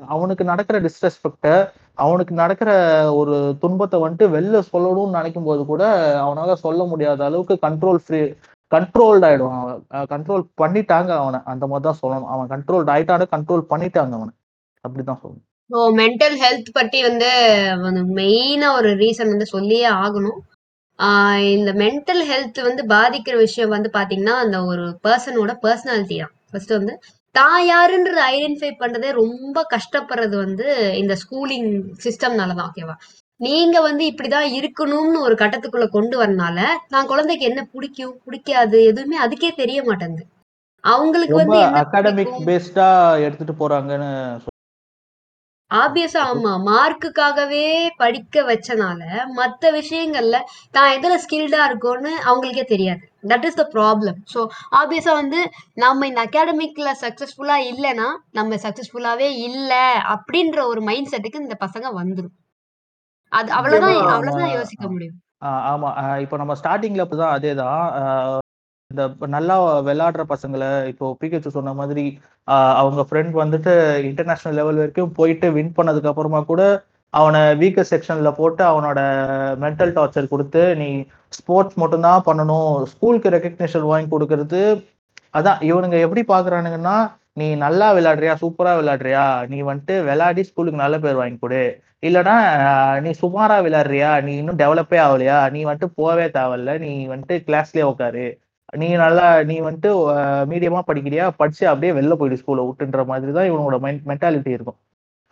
[0.07, 1.55] அவனுக்கு நடக்கிற டிஸ்ரெஸ்பெக்டை
[1.95, 2.71] அவனுக்கு நடக்கிற
[3.15, 5.83] ஒரு துன்பத்தை வந்துட்டு வெளில சொல்லணும்னு நினைக்கும் போது கூட
[6.25, 8.21] அவனால சொல்ல முடியாத அளவுக்கு கண்ட்ரோல் ஃப்ரீ
[8.73, 9.63] கண்ட்ரோல்ட் ஆயிடுவான்.
[9.89, 11.39] அவன் கண்ட்ரோல் பண்ணிட்டாங்க அவனை.
[11.45, 12.29] அந்த மாதிரி தான் சொல்லணும்.
[12.35, 14.33] அவன் கண்ட்ரோல்ட் ஆயிட்டான கண்ட்ரோல் பண்ணிட்டாங்க அவனை.
[14.85, 15.47] அப்படிதான் சொல்லணும்.
[15.71, 17.29] ஸோ மென்டல் ஹெல்த் பற்றி வந்து
[18.19, 20.41] மெயினா ஒரு ரீசன் வந்து சொல்லியே ஆகணும்.
[21.55, 26.35] இந்த மென்டல் ஹெல்த் வந்து பாதிக்கிற விஷயம் வந்து பாத்தீங்கன்னா அந்த ஒரு பர்சனோட பர்சனாலிட்டி தான்.
[26.51, 26.95] ஃபர்ஸ்ட் வந்து
[27.35, 30.67] தான் யாருன்றது ஐடென்டிஃபை பண்றதே ரொம்ப கஷ்டப்படுறது வந்து
[31.03, 31.71] இந்த ஸ்கூலிங்
[32.05, 32.97] சிஸ்டம்னால தான் ஓகேவா
[33.41, 36.59] நீங்க வந்து இப்படிதான் இருக்கணும்னு ஒரு கட்டத்துக்குள்ள கொண்டு வரனால
[36.95, 40.25] நான் குழந்தைக்கு என்ன பிடிக்கும் பிடிக்காது எதுவுமே அதுக்கே தெரிய மாட்டேங்குது.
[40.85, 42.89] அவங்களுக்கு வந்து அகாடமிக் பேஸ்டா
[43.27, 44.11] எடுத்துட்டு போறாங்கன்னு
[45.71, 46.53] ஆப்வியஸா ஆமா.
[46.67, 47.65] மார்க்குக்காகவே
[47.97, 49.01] படிக்க வச்சனால
[49.37, 50.37] மத்த விஷயங்கள்ல
[50.71, 53.03] தான் எதுல ஸ்கில்டா இருக்கோன்னு அவங்களுக்கே தெரியாது.
[53.25, 54.41] That is the problem so
[54.73, 55.41] ஆப்வியஸா வந்து
[55.75, 59.73] நம்ம இந்த அகாடமிக்ல சக்சஸ்ஃபுல்லா இல்லைன்னா நம்ம சக்சஸ்ஃபுல்லாவே இல்ல
[60.15, 62.35] அப்படின்ற ஒரு மைண்ட் செட்டுக்கு இந்த பசங்க வந்துரும்.
[63.33, 65.19] அது அவ்வளவுதான் அவ்வளவுதான் யோசிக்க முடியும்.
[65.73, 65.91] ஆமா.
[66.21, 68.40] இப்போ நம்ம ஸ்டார்டிங்ல இப்பதான் அதேதான்.
[68.91, 69.03] இந்த
[69.35, 69.57] நல்லா
[69.89, 72.05] விளையாடுற பசங்களை இப்போ பிகேச்சு சொன்ன மாதிரி
[72.81, 73.73] அவங்க ஃப்ரெண்ட் வந்துட்டு
[74.09, 76.63] இன்டர்நேஷனல் லெவல் வரைக்கும் போயிட்டு வின் பண்ணதுக்கு அப்புறமா கூட
[77.15, 79.01] அவனை வீக்கர் செக்ஷன்ல போட்டு அவனோட
[79.63, 80.89] மென்டல் டார்ச்சர் கொடுத்து நீ
[81.39, 84.63] ஸ்போர்ட்ஸ் மட்டும்தான் பண்ணணும் ஸ்கூலுக்கு ரெக்கக்னேஷன் வாங்கி கொடுக்கறது.
[85.39, 86.97] அதான் இவனுங்க எப்படி பாக்குறானுங்கன்னா
[87.41, 91.63] நீ நல்லா விளையாடுறியா சூப்பரா விளையாடுறியா நீ வந்துட்டு விளையாடி ஸ்கூலுக்கு நல்ல பேர் வாங்கி கொடு.
[92.09, 92.37] இல்லைன்னா
[93.05, 98.27] நீ சுமாரா விளையாடுறியா நீ இன்னும் டெவலப்பே ஆகலையா நீ வந்துட்டு போகவே தேவையில்ல நீ வந்துட்டு கிளாஸ்லயே உட்காரு
[98.73, 99.91] நீ நல்லா நீ வந்துட்டு
[100.51, 101.25] மீடியமா படிக்கிறியா?
[101.41, 103.77] படிச்சு அப்படியே வெளில போயிடு ஸ்கூலை விட்டுன்ற மாதிரி தான் இவனோட
[104.11, 104.79] மென்டாலிட்டி இருக்கும்.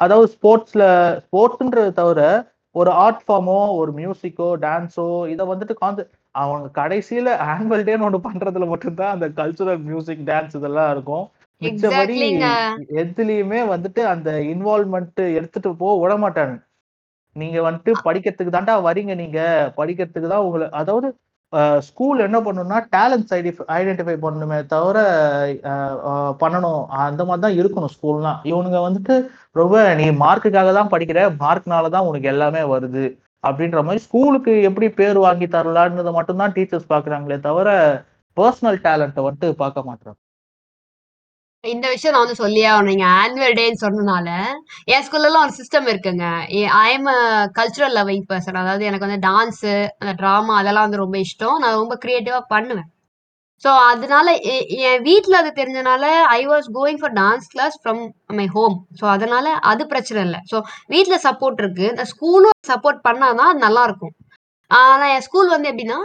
[0.00, 0.84] அதாவது ஸ்போர்ட்ஸ்ல
[1.24, 2.20] ஸ்போர்ட்ஸ்ன்றது தவிர
[2.74, 6.02] ஒரு ஆர்ட் ஃபார்மோ ஒரு மியூசிக்கோ டான்ஸோ இதை வந்துட்டு கான்செ
[6.40, 11.24] அவங்க கடைசியில ஆனுவல் டேன்னு ஒன்று பண்றதுல மட்டும்தான் அந்த கல்ச்சுரல் மியூசிக் டான்ஸ் இதெல்லாம் இருக்கும்.
[11.62, 12.18] மிச்சபடி
[13.02, 16.54] எதுலயுமே வந்துட்டு அந்த இன்வால்மெண்ட் எடுத்துட்டு போக விட மாட்டாங்க
[17.36, 19.40] நீங்க வந்துட்டு படிக்கிறதுக்கு தாண்டா வரீங்க நீங்க.
[19.80, 21.08] படிக்கிறதுக்கு தான் உங்களை அதாவது
[21.88, 24.96] ஸ்கூல் என்ன பண்ணணும்னா டேலண்ட்ஸ் ஐடி ஐடென்டிஃபை பண்ணணுமே தவிர
[26.42, 26.82] பண்ணணும்.
[27.06, 29.14] அந்த மாதிரி தான் இருக்கணும் ஸ்கூல்லாம் இவனுங்க வந்துட்டு
[29.60, 31.20] ரொம்ப நீ மார்க்குக்காக தான் படிக்கிற.
[31.44, 33.04] மார்க்னால தான் உனக்கு எல்லாமே வருது.
[33.48, 37.68] அப்படின்ற மாதிரி ஸ்கூலுக்கு எப்படி பேர் வாங்கி தரலான்றதை மட்டும்தான் டீச்சர்ஸ் பாக்குறாங்களே தவிர
[38.36, 40.18] பர்சனல் டேலண்ட்டை வந்துட்டு பார்க்க மாட்டாங்க
[41.64, 42.90] இந்த விஷயம் நான் வந்து சொல்லியே ஆகணும்.
[42.90, 44.28] நீங்க ஆனுவல் டேன்னு சொன்னனால
[44.94, 46.26] என் ஸ்கூல்லலாம் ஒரு சிஸ்டம் இருக்குங்க.
[46.82, 47.08] I am
[47.58, 51.56] cultural loving person அதாவது எனக்கு வந்து டான்ஸு அந்த ட்ராமா அதெல்லாம் வந்து ரொம்ப இஷ்டம்.
[51.62, 52.88] நான் ரொம்ப கிரியேட்டிவா பண்ணுவேன்.
[53.62, 56.04] ஸோ அதனால எ- என் வீட்டில் அது தெரிஞ்சனால
[56.36, 58.02] I was going for dance class from
[58.38, 60.40] my home so அதனால அது பிரச்சனை இல்லை.
[60.52, 61.86] ஸோ வீட்டில் சப்போர்ட் இருக்கு.
[61.88, 64.14] இந்த ஸ்கூலும் சப்போர்ட் பண்ணாதான் தான் நல்லா இருக்கும்
[64.70, 65.98] ஆனா என் ஸ்கூல் வந்து எப்படின்னா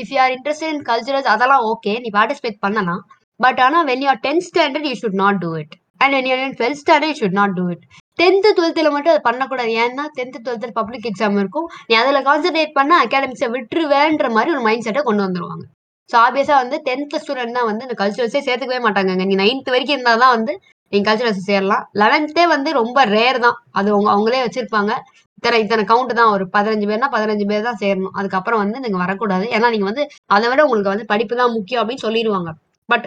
[0.00, 3.02] if you are interested in culturals அதெல்லாம் ஓகே நீ பார்ட்டிசிபேட் பண்ணலாம்.
[3.44, 6.80] பட் ஆனால் when you tenth standard you should not do it and when you twelfth
[6.82, 7.84] standard you should not do it
[8.20, 9.72] tenth டுவெல்த்தில் மட்டும் அதை பண்ணக்கூடாது.
[9.82, 11.66] ஏன்னா டென்த்து டுவெல்த்தில் பப்ளிக் எக்ஸாம் இருக்கும்.
[11.88, 15.64] நீ அதில் கான்சென்ட்ரேட் பண்ண அகாடமிக்ஸை விட்டுருவேன்ற மாதிரி ஒரு மைண்ட் செட்டை கொண்டு வந்துருவாங்க.
[16.10, 20.22] ஸோ ஆப்வியஸாக வந்து டென்த் ஸ்டூடெண்ட் தான் வந்து இந்த கல்ச்சுரல்ஸே சேர்த்துக்கவே மாட்டாங்க நீ நைன்த் வரைக்கும் இருந்தால்
[20.24, 20.52] தான் வந்து
[20.92, 21.84] நீங்கள் கல்ச்சுரல்ஸ் சேரலாம்.
[22.02, 23.56] லெவன்த்தே வந்து ரொம்ப ரேர் தான்.
[23.78, 24.92] அது அவங்க அவங்களே வச்சிருப்பாங்க.
[25.38, 26.32] இத்தனை இத்தனை கவுண்ட் தான்.
[26.36, 28.14] ஒரு பதினஞ்சு பேர்னா பதினஞ்சு பேர் தான் சேரணும்.
[28.20, 29.46] அதுக்கப்புறம் வந்து நீங்கள் வரக்கூடாது.
[29.56, 30.04] ஏன்னா நீங்க வந்து
[30.36, 32.52] அதை விட உங்களுக்கு வந்து படிப்பு தான் முக்கியம் அப்படின்னு சொல்லிடுவாங்க
[32.92, 33.06] but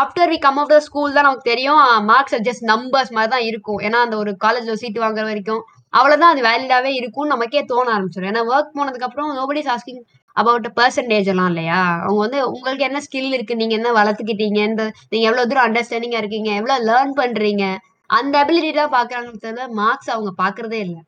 [0.00, 3.80] after we come of the school தான் நமக்கு தெரியும் மார்க்ஸ் ஜஸ்ட் நம்பர்ஸ் மாதிரி தான் இருக்கும்.
[3.86, 5.62] ஏன்னா அந்த ஒரு காலேஜ்ல சீட்டு வாங்குற வரைக்கும்
[5.98, 10.02] அவ்வளவுதான் அது வேலிடாவே இருக்கும்னு நமக்கே தோண ஆரம்பிச்சிடும் ஏன்னா ஒர்க் போனதுக்கு அப்புறம் நோபடி ஆஸ்கிங்
[10.36, 11.80] அபவுட் பர்சன்டேஜ் எல்லாம் இல்லையா?
[12.04, 13.54] அவங்க வந்து உங்களுக்கு என்ன ஸ்கில் இருக்கு?
[13.60, 14.60] நீங்க என்ன வளர்த்துக்கிட்டீங்க?
[14.70, 16.50] இந்த நீங்க எவ்வளவு தூரம் அண்டர்ஸ்டாண்டிங்கா இருக்கீங்க?
[16.60, 17.64] எவ்வளவு லேர்ன் பண்றீங்க?
[18.10, 21.00] அந்த அபிலிட்டி தான் பாக்குறாங்க மார்க்ஸ் அவங்க பாக்குறதே இல்லை.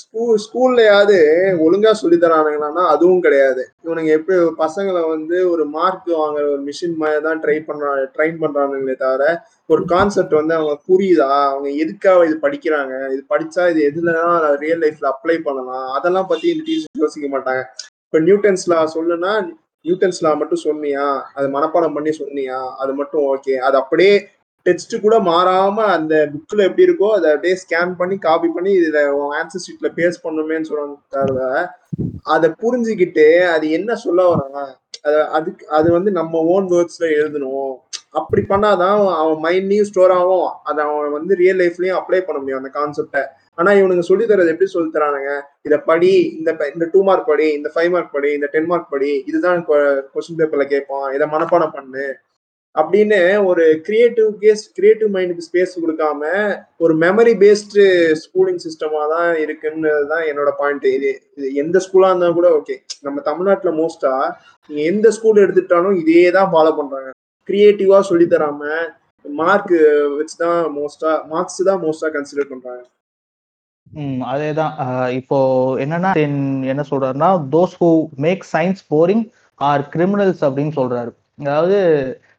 [0.00, 1.18] ஸ்கூல் ஸ்கூல்லையாவது
[1.64, 3.62] ஒழுங்கா சொல்லி தரானுங்களான்னா அதுவும் கிடையாது.
[3.84, 8.96] இவனுங்க எப்படி பசங்களை வந்து ஒரு மார்க் வாங்குற ஒரு மிஷின் மாதிரி தான் ட்ரை பண்றா ட்ரைன் பண்றானுங்களே
[9.04, 9.24] தவிர
[9.70, 11.30] ஒரு கான்செப்ட் வந்து அவங்க புரியுதா?
[11.52, 12.94] அவங்க எதுக்காக இது படிக்கிறாங்க?
[13.14, 14.24] இது படிச்சா இது எதுலனா
[14.64, 15.88] ரியல் லைஃப்ல அப்ளை பண்ணலாம்.
[15.98, 17.62] அதெல்லாம் பத்தி இந்த டீச்சர் யோசிக்க மாட்டாங்க.
[18.06, 19.32] இப்ப நியூட்டன்ஸ்லா சொல்லுன்னா
[19.84, 21.06] நியூட்டன்ஸ்லா மட்டும் சொன்னியா?
[21.36, 22.60] அது மனப்பாடம் பண்ணி சொன்னியா?
[22.82, 24.14] அது மட்டும் ஓகே அது அப்படியே
[24.66, 29.00] டெக்ஸ்ட் கூட மாறாம அந்த புக்ல எப்படி இருக்கோ அதை அப்படியே ஸ்கேன் பண்ணி காப்பி பண்ணி இதுல
[29.38, 31.40] ஆன்சர் ஷீட்ல பேஸ் பண்ணுமேன்னு சொல்றாங்க தவிர
[32.34, 34.60] அதை புரிஞ்சுக்கிட்டு அது என்ன சொல்ல வராங்க
[35.36, 37.72] அதுக்கு அது வந்து நம்ம ஓன் வேர்ட்ஸ்ல எழுதணும்.
[38.20, 40.48] அப்படி பண்ணாதான் அவன் மைண்ட்லயும் ஸ்டோர் ஆகும்.
[40.68, 43.22] அதை அவன் வந்து ரியல் லைஃப்லயும் அப்ளை பண்ண முடியும் அந்த கான்செப்டை
[43.58, 45.32] ஆனா இவனுங்க சொல்லி தரது எப்படி சொல்லி தரானுங்க?
[45.66, 49.10] இத படி இந்த இந்த டூ மார்க் படி இந்த ஃபைவ் மார்க் படி இந்த டென் மார்க் படி
[49.30, 49.64] இதுதான்
[50.14, 51.08] கொஸ்டின் பேப்பர்ல கேட்பான்.
[51.16, 52.06] இதை மனப்பாடம் பண்ணு.
[52.74, 56.22] அப்படின்னு ஒரு கிரியேட்டிவ் கேஸ் கிரியேட்டிவ் மைண்டுக்கு ஸ்பேஸ் கொடுக்காம
[56.76, 57.82] ஒரு மெமரி பேஸ்டு
[58.22, 63.20] ஸ்கூலிங் சிஸ்டமா தான் இருக்குன்னு தான் என்னோட பாயிண்ட் இது இது எந்த ஸ்கூலா இருந்தாலும் கூட ஓகே நம்ம
[63.28, 64.14] தமிழ்நாட்டில் மோஸ்டா
[64.70, 67.12] நீங்க எந்த ஸ்கூல் எடுத்துட்டாலும் இதே தான் ஃபாலோ பண்றாங்க
[67.48, 68.64] கிரியேட்டிவா சொல்லி தராம
[69.24, 69.76] மார்க்
[70.18, 72.82] வச்சுதான் மோஸ்டா மார்க்ஸ் தான் மோஸ்டா கன்சிடர் பண்றாங்க.
[73.92, 74.74] ம் அதேதான்.
[75.18, 75.38] இப்போ
[75.84, 76.10] என்னன்னா
[76.72, 77.90] என்ன சொல்றாருன்னா those who
[78.26, 79.24] make science boring
[79.58, 81.10] are criminals அப்படின்னு சொல்றாரு.
[81.42, 81.78] அதாவது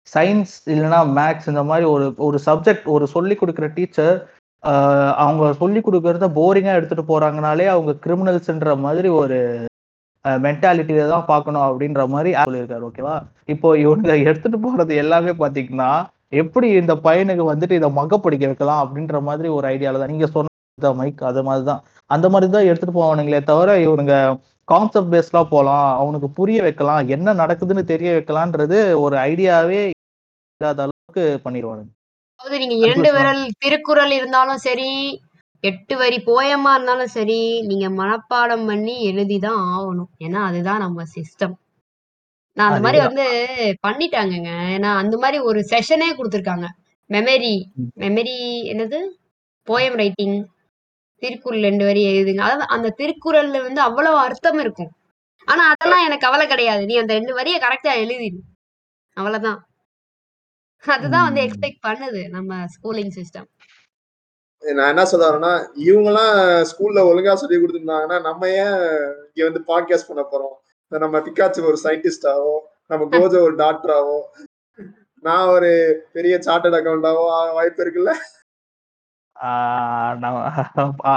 [0.07, 4.15] சயின்ஸ் இல்லைன்னா மேக்ஸ் இந்த மாதிரி ஒரு ஒரு சப்ஜெக்ட் ஒரு சொல்லி கொடுக்குற டீச்சர்
[5.23, 9.37] அவங்க சொல்லி கொடுக்கறத போரிங்காக எடுத்துட்டு போறாங்கனாலே அவங்க கிரிமினல்ஸ்ன்ற மாதிரி ஒரு
[10.25, 13.15] மென்டாலிட்டியில தான் பார்க்கணும் அப்படின்ற மாதிரி சொல்லியிருக்காரு ஓகேவா
[13.53, 15.89] இப்போ இவங்க எடுத்துட்டு போறது எல்லாமே பார்த்தீங்கன்னா
[16.41, 20.11] எப்படி இந்த பையனுக்கு வந்துட்டு இதை மகப்படிக்க வைக்கலாம் அப்படின்ற மாதிரி ஒரு ஐடியால தான்.
[20.13, 20.51] நீங்க சொன்ன
[20.99, 21.81] மைக் அது மாதிரி தான்.
[22.09, 24.15] அந்த மாதிரி தான் எடுத்துட்டு போவானுங்களே தவிர இவனுங்க
[24.67, 31.91] கான்செப்ட் பேஸ்டா போலாம் அவனுக்கு புரிய வைக்கலாம் என்ன நடக்குதுன்னு தெரிய வைக்கலான்றது ஒரு ஐடியாவே இல்லாத அளவுக்கு பண்ணிடுவானுங்க
[32.39, 34.89] அதாவது நீங்க இரண்டு விரல் திருக்குறள் இருந்தாலும் சரி
[35.63, 40.09] எட்டு வரி போயமா இருந்தாலும் சரி நீங்க மனப்பாடம் பண்ணி எழுதிதான் ஆகணும்.
[40.19, 41.53] ஏன்னா அதுதான் நம்ம சிஸ்டம்
[42.57, 42.99] நான் அந்த மாதிரி.
[43.07, 43.25] வந்து
[43.87, 44.51] பண்ணிட்டாங்கங்க.
[44.75, 46.67] ஏன்னா அந்த மாதிரி ஒரு செஷனே கொடுத்துருக்காங்க.
[47.09, 47.55] மெமரி.
[47.99, 48.35] மெமரி
[48.71, 48.99] என்னது?
[49.67, 50.35] போயம் ரைட்டிங்
[51.23, 52.41] திருக்குறள் ரெண்டு வரி எழுதுங்க.
[52.47, 54.91] அதாவது அந்த திருக்குறள்ல வந்து அவ்வளவு அர்த்தம் இருக்கும்.
[55.47, 56.83] ஆனா அதெல்லாம் எனக்கு கவலை கிடையாது.
[56.89, 58.39] நீ அந்த ரெண்டு வரியை கரெக்டா எழுதிடு
[59.17, 59.59] அவ்வளவுதான்.
[60.83, 63.49] அதுதான் வந்து எக்ஸ்பெக்ட் பண்ணுது நம்ம ஸ்கூலிங் சிஸ்டம்
[64.63, 65.53] நான் என்ன சொல்ல வரேன்னா
[65.87, 66.35] இவங்கெல்லாம்
[66.69, 68.77] ஸ்கூல்ல ஒழுங்கா சொல்லி கொடுத்துருந்தாங்கன்னா நம்ம ஏன்
[69.29, 70.53] இங்க வந்து பாட்காஸ்ட் பண்ண போறோம்?
[70.91, 72.53] நம்ம பிக்காச்சு ஒரு சயின்டிஸ்டாவோ
[72.91, 74.17] நம்ம கோஜோ ஒரு டாக்டராவோ
[75.23, 75.71] நான் ஒரு
[76.15, 77.23] பெரிய சார்ட்டர்ட் அக்கௌண்டாவோ
[77.57, 78.13] வாய்ப்பு இருக்குல்ல?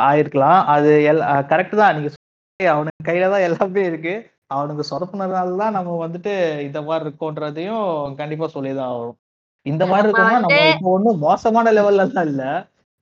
[0.06, 0.60] ஆயிருக்கலாம்.
[0.74, 1.22] அது எல்
[1.52, 1.98] கரெக்ட் தான்.
[1.98, 4.14] நீங்க அவனுக்கு கையில தான் எல்லாமே இருக்கு.
[4.56, 6.32] அவனுக்கு சொதப்புனதுனால தான் நம்ம வந்துட்டு
[6.66, 7.86] இந்த மாதிரி இருக்கோன்றதையும்
[8.20, 9.18] கண்டிப்பா சொல்லிதான் ஆகணும்.
[9.66, 12.42] இந்த மாதிரி இருக்கோம்னா நம்ம இப்போ ஒன்றும் மோசமான லெவல்ல தான் இல்ல.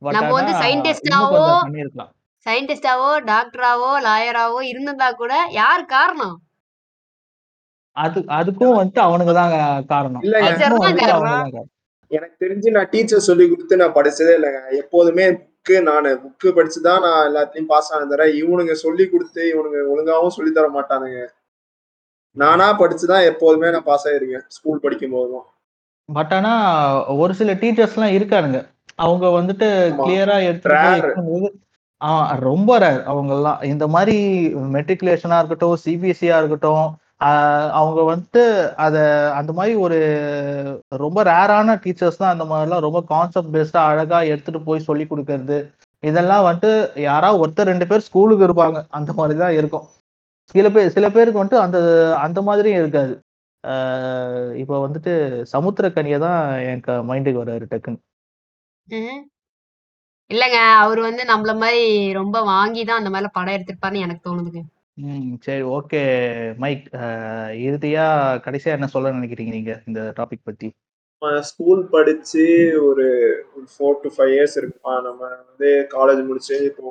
[0.03, 1.45] நம்ம வந்து சயின்டிஸ்டாவோ
[2.47, 6.35] சயின்டிஸ்டாவோ டாக்டராவோ லாயராவோ இருந்திருந்தா கூட யார் காரணம்?
[7.97, 9.53] அது அதுக்கும் வந்துட்டு அவனுங்க தான்
[9.93, 10.25] காரணம்.
[12.17, 14.61] எனக்கு தெரிஞ்சு நான் டீச்சர் சொல்லி கொடுத்து நான் படிச்சதே இல்லைங்க.
[14.83, 20.37] எப்போதுமே புக்கு நான் புக்கு படிச்சுதான் நான் எல்லாத்தையும் பாஸ் ஆனது தவிர இவனுங்க சொல்லி கொடுத்து இவனுங்க ஒழுங்காவும்
[20.37, 21.21] சொல்லி தர மாட்டானுங்க.
[22.37, 25.45] நானா படிச்சுதான் எப்போதுமே நான் பாஸ் ஆயிருக்கேன் ஸ்கூல் படிக்கும் போதும்
[26.09, 26.53] பட் ஆனா
[27.17, 28.59] ஒரு சில டீச்சர்ஸ்லாம் இருக்கானுங்க.
[29.05, 29.69] அவங்க வந்துட்டு.
[30.01, 30.37] கிளியரா
[32.01, 32.11] ஆ
[32.41, 33.61] ரொம்ப ரேர் அவங்கெல்லாம்.
[33.65, 34.17] இந்த மாதிரி
[34.75, 36.93] மெட்ரிகுலேஷனா இருக்கட்டும் சிபிஎஸ்சியா இருக்கட்டும் ஆஹ்
[37.79, 38.43] அவங்க வந்துட்டு
[38.77, 38.97] அத
[39.39, 39.99] அந்த மாதிரி ஒரு
[40.97, 45.59] ரொம்ப ரேரான டீச்சர்ஸ் தான் அந்த மாதிரிலாம் ரொம்ப கான்செப்ட் பேஸ்டாக அழகா எடுத்துட்டு போய் சொல்லி கொடுக்கறது.
[46.03, 46.71] இதெல்லாம் வந்துட்டு
[47.03, 48.81] யாராவது ஒருத்தர் ரெண்டு பேர் ஸ்கூலுக்கு இருப்பாங்க.
[48.91, 49.87] அந்த மாதிரி தான் இருக்கும்.
[50.55, 51.79] சில பேர் சில பேருக்கு வந்துட்டு அந்த
[52.25, 53.15] அந்த மாதிரியும் இருக்காது.
[53.65, 55.13] ஆஹ் இப்போ வந்துட்டு
[55.53, 58.01] சமுத்திரக்கனியை தான் எனக்கு மைண்டுக்கு வர்றாரு டக்குன்னு.
[60.31, 61.81] இல்லங்க அவர் வந்து நம்மள மாதிரி
[62.13, 64.63] ரொம்ப வாங்கி தான் அந்த மாதிரி படம் எடுத்திருப்பாருன்னு எனக்கு தோணுதுங்க.
[64.99, 66.01] ம் சரி ஓகே
[66.59, 66.85] மைக்.
[66.99, 68.05] ஆஹ் இறுதியா
[68.45, 70.69] கடைசியா என்ன சொல்ல நினைக்கிறீங்க நீங்க இந்த டாபிக் பத்தி?
[71.43, 72.45] ஸ்கூல் படிச்சு
[72.89, 73.05] ஒரு
[73.73, 76.85] ஃபோர் டு ஃபைவ் இயர்ஸ் இருக்குமா நம்ம வந்து காலேஜ் முடிச்சு இப்போ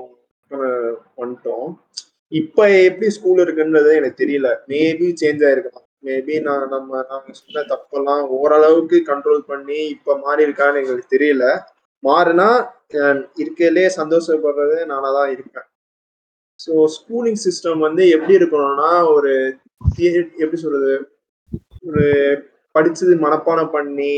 [1.17, 1.67] வந்துட்டோம்.
[2.31, 4.49] இப்ப எப்படி ஸ்கூல் இருக்குன்றது எனக்கு தெரியல.
[4.67, 10.81] மேபி சேஞ்ச் ஆயிருக்கலாம் மேபி நான் நம்ம நாங்க சொன்ன தப்பெல்லாம் ஓரளவுக்கு கண்ட்ரோல் பண்ணி இப்ப மாறி இருக்கான்னு
[10.81, 11.45] எங்களுக்கு தெரியல.
[12.03, 12.49] மாறினா
[13.41, 15.67] இருக்கையிலே சந்தோஷப்படுறது நானா தான் இருப்பேன்.
[16.63, 19.31] ஸோ ஸ்கூலிங் சிஸ்டம் வந்து எப்படி இருக்கணும்னா ஒரு
[20.43, 20.93] எப்படி சொல்றது?
[21.89, 22.05] ஒரு
[22.75, 24.13] படிச்சது மனப்பாடம் பண்ணி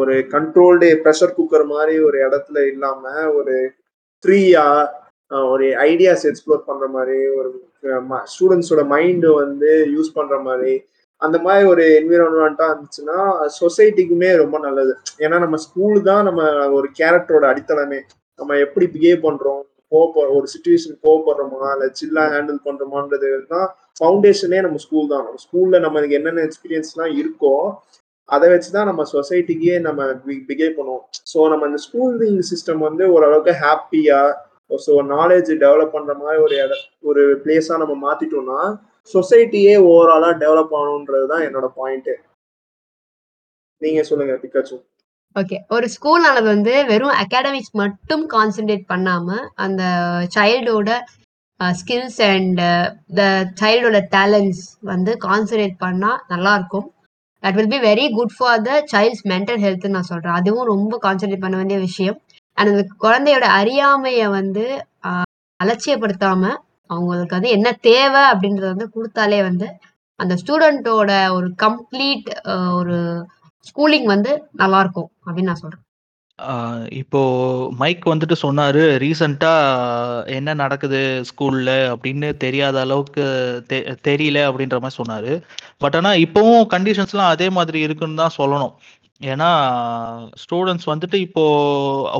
[0.00, 3.04] ஒரு கண்ட்ரோல்டு ப்ரெஷர் குக்கர் மாதிரி ஒரு இடத்துல இல்லாம
[3.38, 3.54] ஒரு
[4.24, 4.64] ஃப்ரீயா
[5.52, 7.48] ஒரு ஐடியாஸ் எக்ஸ்ப்ளோர் பண்ற மாதிரி ஒரு
[8.32, 10.74] ஸ்டூடெண்ட்ஸோட மைண்டு வந்து யூஸ் பண்ற மாதிரி
[11.22, 13.18] அந்த மாதிரி ஒரு என்விரான்மெண்ட்டாக இருந்துச்சுன்னா
[13.60, 14.92] சொசைட்டிக்குமே ரொம்ப நல்லது.
[15.18, 16.42] ஏன்னா நம்ம ஸ்கூல் தான் நம்ம
[16.78, 18.00] ஒரு கேரக்டரோட அடித்தளமே.
[18.38, 19.62] நம்ம எப்படி பிஹேவ் பண்றோம்
[19.92, 23.66] கோவப்ப ஒரு சுச்சுவேஷன் கோவப்படுறோமா இல்லை சில்லா ஹேண்டில் பண்றோமான்றது தான்
[23.98, 25.24] ஃபவுண்டேஷனே நம்ம ஸ்கூல் தான்.
[25.26, 27.52] நம்ம ஸ்கூல்ல நம்மளுக்கு என்னென்ன எக்ஸ்பீரியன்ஸ்லாம் இருக்கோ
[28.28, 30.00] அதை வச்சுதான் நம்ம சொசைட்டிக்கே நம்ம
[30.48, 31.04] பிஹேவ் பண்ணுவோம்.
[31.32, 34.20] ஸோ நம்ம இந்த ஸ்கூலிங் சிஸ்டம் வந்து ஓரளவுக்கு ஹாப்பியா
[34.86, 36.74] ஸோ நாலேஜ் டெவலப் பண்ற மாதிரி ஒரு இட
[37.08, 38.60] ஒரு பிளேஸா நம்ம மாத்திட்டோம்னா
[39.10, 42.10] சொசைட்டியே ஓவராலா டெவலப் ஆகணுன்றது தான் என்னோட பாயிண்ட்
[43.82, 44.82] நீங்க சொல்லுங்க பிக்காச்சும்
[45.36, 49.82] ஓகே ஒரு ஸ்கூல் வந்து வெறும் அகாடமிக்ஸ் மட்டும் கான்சென்ட்ரேட் பண்ணாம அந்த
[50.36, 50.90] சைல்டோட
[51.60, 52.60] ஸ்கில்ஸ் அண்ட்
[53.14, 53.22] த
[53.60, 56.86] சைல்டோட டேலண்ட்ஸ் வந்து கான்சென்ட்ரேட் பண்ணா நல்லா இருக்கும்.
[57.42, 60.36] That will be very good for the child's mental ஹெல்த்துன்னு நான் சொல்றேன்.
[60.40, 62.18] அதுவும் ரொம்ப கான்சென்ட்ரேட் பண்ண வேண்டிய விஷயம்.
[62.58, 64.64] அண்ட் அந்த குழந்தையோட அறியாமைய வந்து
[65.08, 65.28] ஆஹ்,
[65.60, 66.42] அலட்சியப்படுத்தாம
[66.90, 69.66] அவங்களுக்கு வந்து என்ன தேவை அப்படின்றத வந்து கொடுத்தாலே வந்து
[70.20, 72.28] அந்த ஸ்டூடெண்ட்டோட ஒரு கம்ப்ளீட்
[72.78, 72.98] ஒரு
[73.66, 75.80] ஸ்கூலிங் வந்து நல்லா இருக்கும் அப்படின்னு நான் சொல்றேன்.
[76.90, 77.20] இப்போ
[77.78, 79.52] மைக் வந்துட்டு சொன்னாரு ரீசண்டா
[80.26, 83.24] என்ன நடக்குது ஸ்கூல்ல அப்படின்னு தெரியாத அளவுக்கு
[83.68, 85.42] தெ- தெரியல அப்படின்ற மாதிரி சொன்னாரு.
[85.78, 88.74] பட் ஆனா இப்பவும் கண்டிஷன்ஸ்லாம் அதே மாதிரி இருக்குன்னு தான் சொல்லணும்.
[89.22, 89.50] ஏன்னா
[90.36, 91.42] ஸ்டூடெண்ட்ஸ் வந்துட்டு இப்போ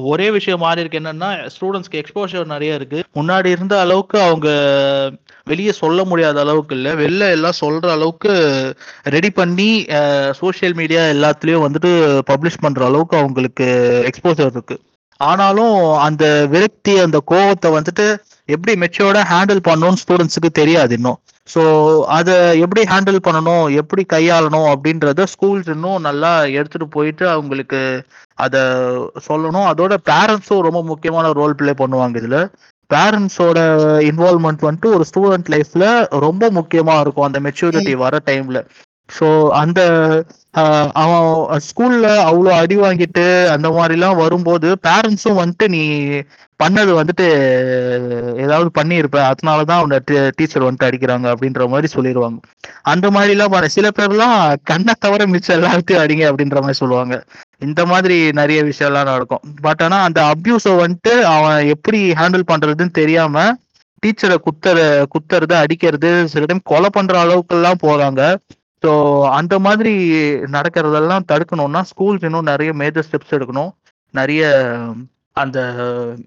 [0.03, 3.05] ஒரே விஷயம் மாறி இருக்கு என்னன்னா ஸ்டூடெண்ட்ஸ்க்கு எக்ஸ்போஷர் நிறைய இருக்கு.
[3.15, 4.49] முன்னாடி இருந்த அளவுக்கு அவங்க
[5.51, 6.93] வெளியே சொல்ல முடியாத அளவுக்கு இல்லை.
[7.03, 8.33] வெளில எல்லாம் சொல்ற அளவுக்கு
[9.15, 9.69] ரெடி பண்ணி
[10.41, 11.91] சோஷியல் மீடியா எல்லாத்துலேயும் வந்துட்டு
[12.31, 13.67] பப்ளிஷ் பண்ற அளவுக்கு அவங்களுக்கு
[14.11, 14.77] எக்ஸ்போசர் இருக்கு.
[15.21, 15.77] ஆனாலும்
[16.07, 16.25] அந்த
[16.55, 18.07] விரக்தி அந்த கோவத்தை வந்துட்டு
[18.55, 21.19] எப்படி மெச்சோர்டா ஹேண்டில் பண்ணணும்னு ஸ்டூடெண்ட்ஸுக்கு தெரியாது இன்னும்.
[21.49, 21.63] ஸோ
[22.17, 22.35] அதை
[22.65, 27.81] எப்படி ஹேண்டில் பண்ணணும் எப்படி கையாளணும் அப்படின்றத ஸ்கூல்ஸ் இன்னும் நல்லா எடுத்துட்டு போயிட்டு அவங்களுக்கு
[28.45, 28.63] அதை
[29.29, 29.69] சொல்லணும்.
[29.73, 32.41] அதோட பேரண்ட்ஸும் ரொம்ப முக்கியமான ரோல் பிளே பண்ணுவாங்க இதில்.
[32.91, 33.59] பேரண்ட்ஸோட
[34.09, 35.87] இன்வால்மெண்ட் வந்துட்டு ஒரு ஸ்டூடெண்ட் லைஃப்ல
[36.21, 38.61] ரொம்ப முக்கியமா இருக்கும் அந்த மெச்சூரிட்டி வர டைம்ல
[39.09, 39.27] ஸோ
[39.57, 39.81] அந்த
[41.03, 41.27] அவன்
[41.67, 43.25] ஸ்கூல்ல அவ்வளோ அடி வாங்கிட்டு
[43.55, 45.83] அந்த மாதிரிலாம் வரும்போது பேரண்ட்ஸும் வந்துட்டு நீ
[46.61, 47.27] பண்ணது வந்துட்டு
[48.45, 49.19] ஏதாவது பண்ணியிருப்ப.
[49.31, 49.99] அதனாலதான் அவனை
[50.39, 52.39] டீச்சர் வந்துட்டு அடிக்கிறாங்க அப்படின்ற மாதிரி சொல்லிடுவாங்க
[52.93, 57.15] அந்த மாதிரிலாம் சில பேர்லாம் கண்ணை தவிர மிச்சம் எல்லாத்தையும் அடிங்க அப்படின்ற மாதிரி சொல்லுவாங்க.
[57.61, 59.45] இந்த மாதிரி நிறைய விஷயம்லாம் நடக்கும்.
[59.63, 63.45] பட் ஆனா அந்த அப்யூஸை வந்துட்டு அவன் எப்படி ஹேண்டில் பண்றதுன்னு தெரியாம
[64.03, 64.79] டீச்சரை குத்துற
[65.15, 68.23] குத்துறது அடிக்கிறது சில டைம் கொலை பண்ற அளவுக்குலாம் போறாங்க.
[68.83, 68.91] ஸோ
[69.39, 69.93] அந்த மாதிரி
[70.57, 73.71] நடக்கிறதெல்லாம் தடுக்கணும்னா ஸ்கூல்ஸ் இன்னும் நிறைய மேஜர் ஸ்டெப்ஸ் எடுக்கணும்.
[74.15, 74.51] நிறைய
[75.37, 75.59] அந்த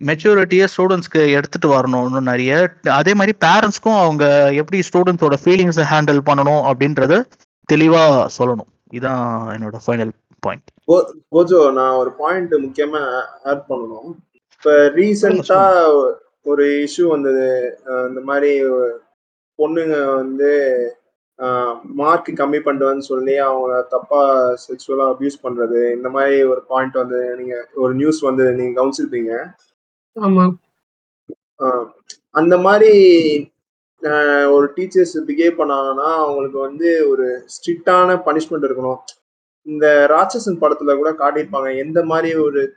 [0.07, 2.51] மெச்சூரிட்டியை ஸ்டூடெண்ட்ஸ்க்கு எடுத்துட்டு வரணும் இன்னும் நிறைய.
[2.99, 4.25] அதே மாதிரி பேரண்ட்ஸ்க்கும் அவங்க
[4.61, 7.21] எப்படி ஸ்டூடெண்ட்ஸோட ஃபீலிங்ஸை ஹேண்டில் பண்ணணும் அப்படின்றத
[7.69, 8.69] தெளிவாக சொல்லணும்.
[8.97, 9.23] இதான்
[9.55, 10.67] என்னோட ஃபைனல் பாயிண்ட்
[11.31, 14.15] கோஜோ நான் ஒரு பாயிண்ட் முக்கியமா ஆட் பண்ணணும்.
[14.57, 15.61] இப்ப ரீசெண்டா
[16.43, 17.77] ஒரு இஷ்யூ வந்தது.
[17.85, 18.63] இந்த மாதிரி
[19.57, 20.51] பொண்ணுங்க வந்து
[21.83, 27.67] மார்க் கம்மி பண்ணுவேன்னு சொல்லி அவங்க தப்பா செக்ஷுவலா அபியூஸ் பண்றது இந்த மாதிரி ஒரு பாயிண்ட் வந்து நீங்க
[27.73, 29.53] ஒரு நியூஸ் வந்து நீங்க கவனிச்சிருப்பீங்க.
[30.19, 30.53] ஆமா.
[31.59, 31.87] ஆஹ்
[32.29, 32.93] அந்த மாதிரி
[34.01, 39.18] ஆஹ் ஒரு டீச்சர்ஸ் பிஹேவ் பண்ணாங்கன்னா அவங்களுக்கு வந்து ஒரு ஸ்ட்ரிக்டான பனிஷ்மெண்ட் இருக்கணும்.
[39.63, 42.73] இந்த ராட்சசன் படத்துல கூட காட்டியிருப்பாங்க எந்த மாதிரி ஒரு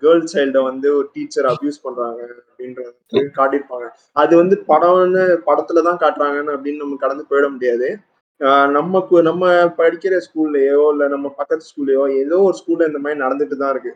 [0.00, 3.88] கேர்ள் சைல்ட வந்து ஒரு டீச்சர் அபியூஸ் பண்றாங்க அப்படின்றது காட்டியிருப்பாங்க.
[4.12, 7.98] அது வந்து படம்னு படத்துல தான் காட்டுறாங்கன்னு அப்படின்னு நம்ம கடந்து போயிட முடியாது.
[8.38, 13.70] நம்ம நம்ம படிக்கிற ஸ்கூல்லையோ இல்ல நம்ம பக்கத்து ஸ்கூல்லையோ ஏதோ ஒரு ஸ்கூல்ல இந்த மாதிரி நடந்துட்டு தான்
[13.70, 13.94] இருக்கு.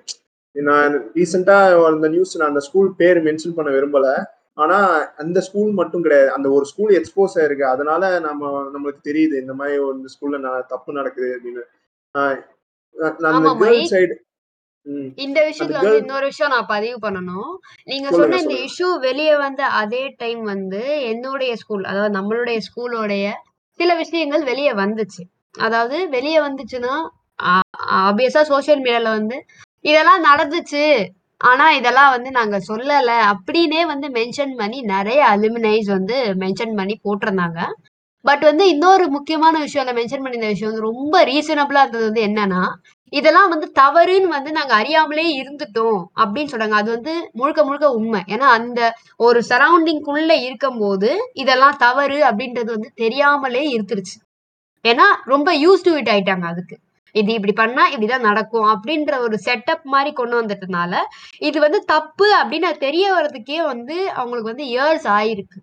[0.52, 4.22] நான் ரீசெண்டா அந்த நியூஸ் நான் அந்த ஸ்கூல் பேர் மென்ஷன் பண்ண விரும்பல.
[4.54, 6.32] ஆனா அந்த ஸ்கூல் மட்டும் கிடையாது.
[6.32, 7.62] அந்த ஒரு ஸ்கூல் எக்ஸ்போஸ் ஆயிருக்கு.
[7.62, 11.82] அதனால நம்ம நம்மளுக்கு தெரியுது இந்த மாதிரி ஒரு ஸ்கூல்ல ந- தப்பு நடக்குது அப்படின்னு.
[12.14, 12.40] ஆஹ்
[12.96, 13.90] அந்த ஆமா, கேர்ள் மைக்.
[13.92, 14.14] சைடு
[15.18, 17.52] இந்த விஷயத்துல வந்து இன்னொரு விஷயம் நான் பதிவு பண்ணணும்.
[17.86, 18.66] நீங்க சொல்லுங்க, சொன்ன இந்த சொல்லுங்க.
[18.68, 23.26] இஷ்யூ வெளியே வந்த அதே டைம் வந்து என்னுடைய ஸ்கூல் அதாவது நம்மளுடைய ஸ்கூலோடைய
[23.80, 25.22] சில விஷயங்கள் வெளியே வந்துச்சு.
[25.58, 26.94] அதாவது வெளியே வந்துச்சுன்னா
[28.02, 29.36] ஆப்வியஸா சோஷியல் மீடியால வந்து
[29.84, 30.84] இதெல்லாம் நடந்துச்சு.
[31.40, 32.92] ஆனா இதெல்லாம் வந்து நாங்க சொல்லல.
[33.32, 37.58] அப்படின்னே வந்து மென்ஷன் பண்ணி நிறைய அலுமினைஸ் வந்து மென்ஷன் பண்ணி போட்டிருந்தாங்க.
[38.24, 42.62] பட் வந்து இன்னொரு முக்கியமான விஷயம் மென்ஷன் பண்ணியிருந்த விஷயம் வந்து ரொம்ப ரீசனபிளா இருந்தது வந்து என்னன்னா
[43.12, 46.76] இதெல்லாம் வந்து தவறுன்னு வந்து நாங்க அறியாமலே இருந்துட்டோம் அப்படின்னு சொல்றாங்க.
[46.80, 48.20] அது வந்து முழுக்க முழுக்க உண்மை.
[48.26, 48.80] ஏன்னா அந்த
[49.16, 54.16] ஒரு சரௌண்டிங்குள்ள இருக்கும்போது இதெல்லாம் தவறு அப்படின்றது வந்து தெரியாமலே இருந்துருச்சு.
[54.84, 56.78] ஏன்னா ரொம்ப யூஸ் டு இட் ஆயிட்டாங்க அதுக்கு.
[57.14, 60.94] இது இப்படி பண்ணா இப்படிதான் நடக்கும் அப்படின்ற ஒரு செட்டப் மாதிரி கொண்டு வந்துட்டனால
[61.38, 65.60] இது வந்து தப்பு அப்படின்னு தெரிய வர்றதுக்கே வந்து அவங்களுக்கு வந்து இயர்ஸ் ஆயிருக்கு.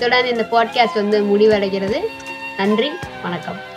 [0.00, 2.00] இத்துடன் இந்த பாட்காஸ்ட் வந்து முடிவடைகிறது.
[2.56, 2.90] நன்றி
[3.22, 3.69] வணக்கம்.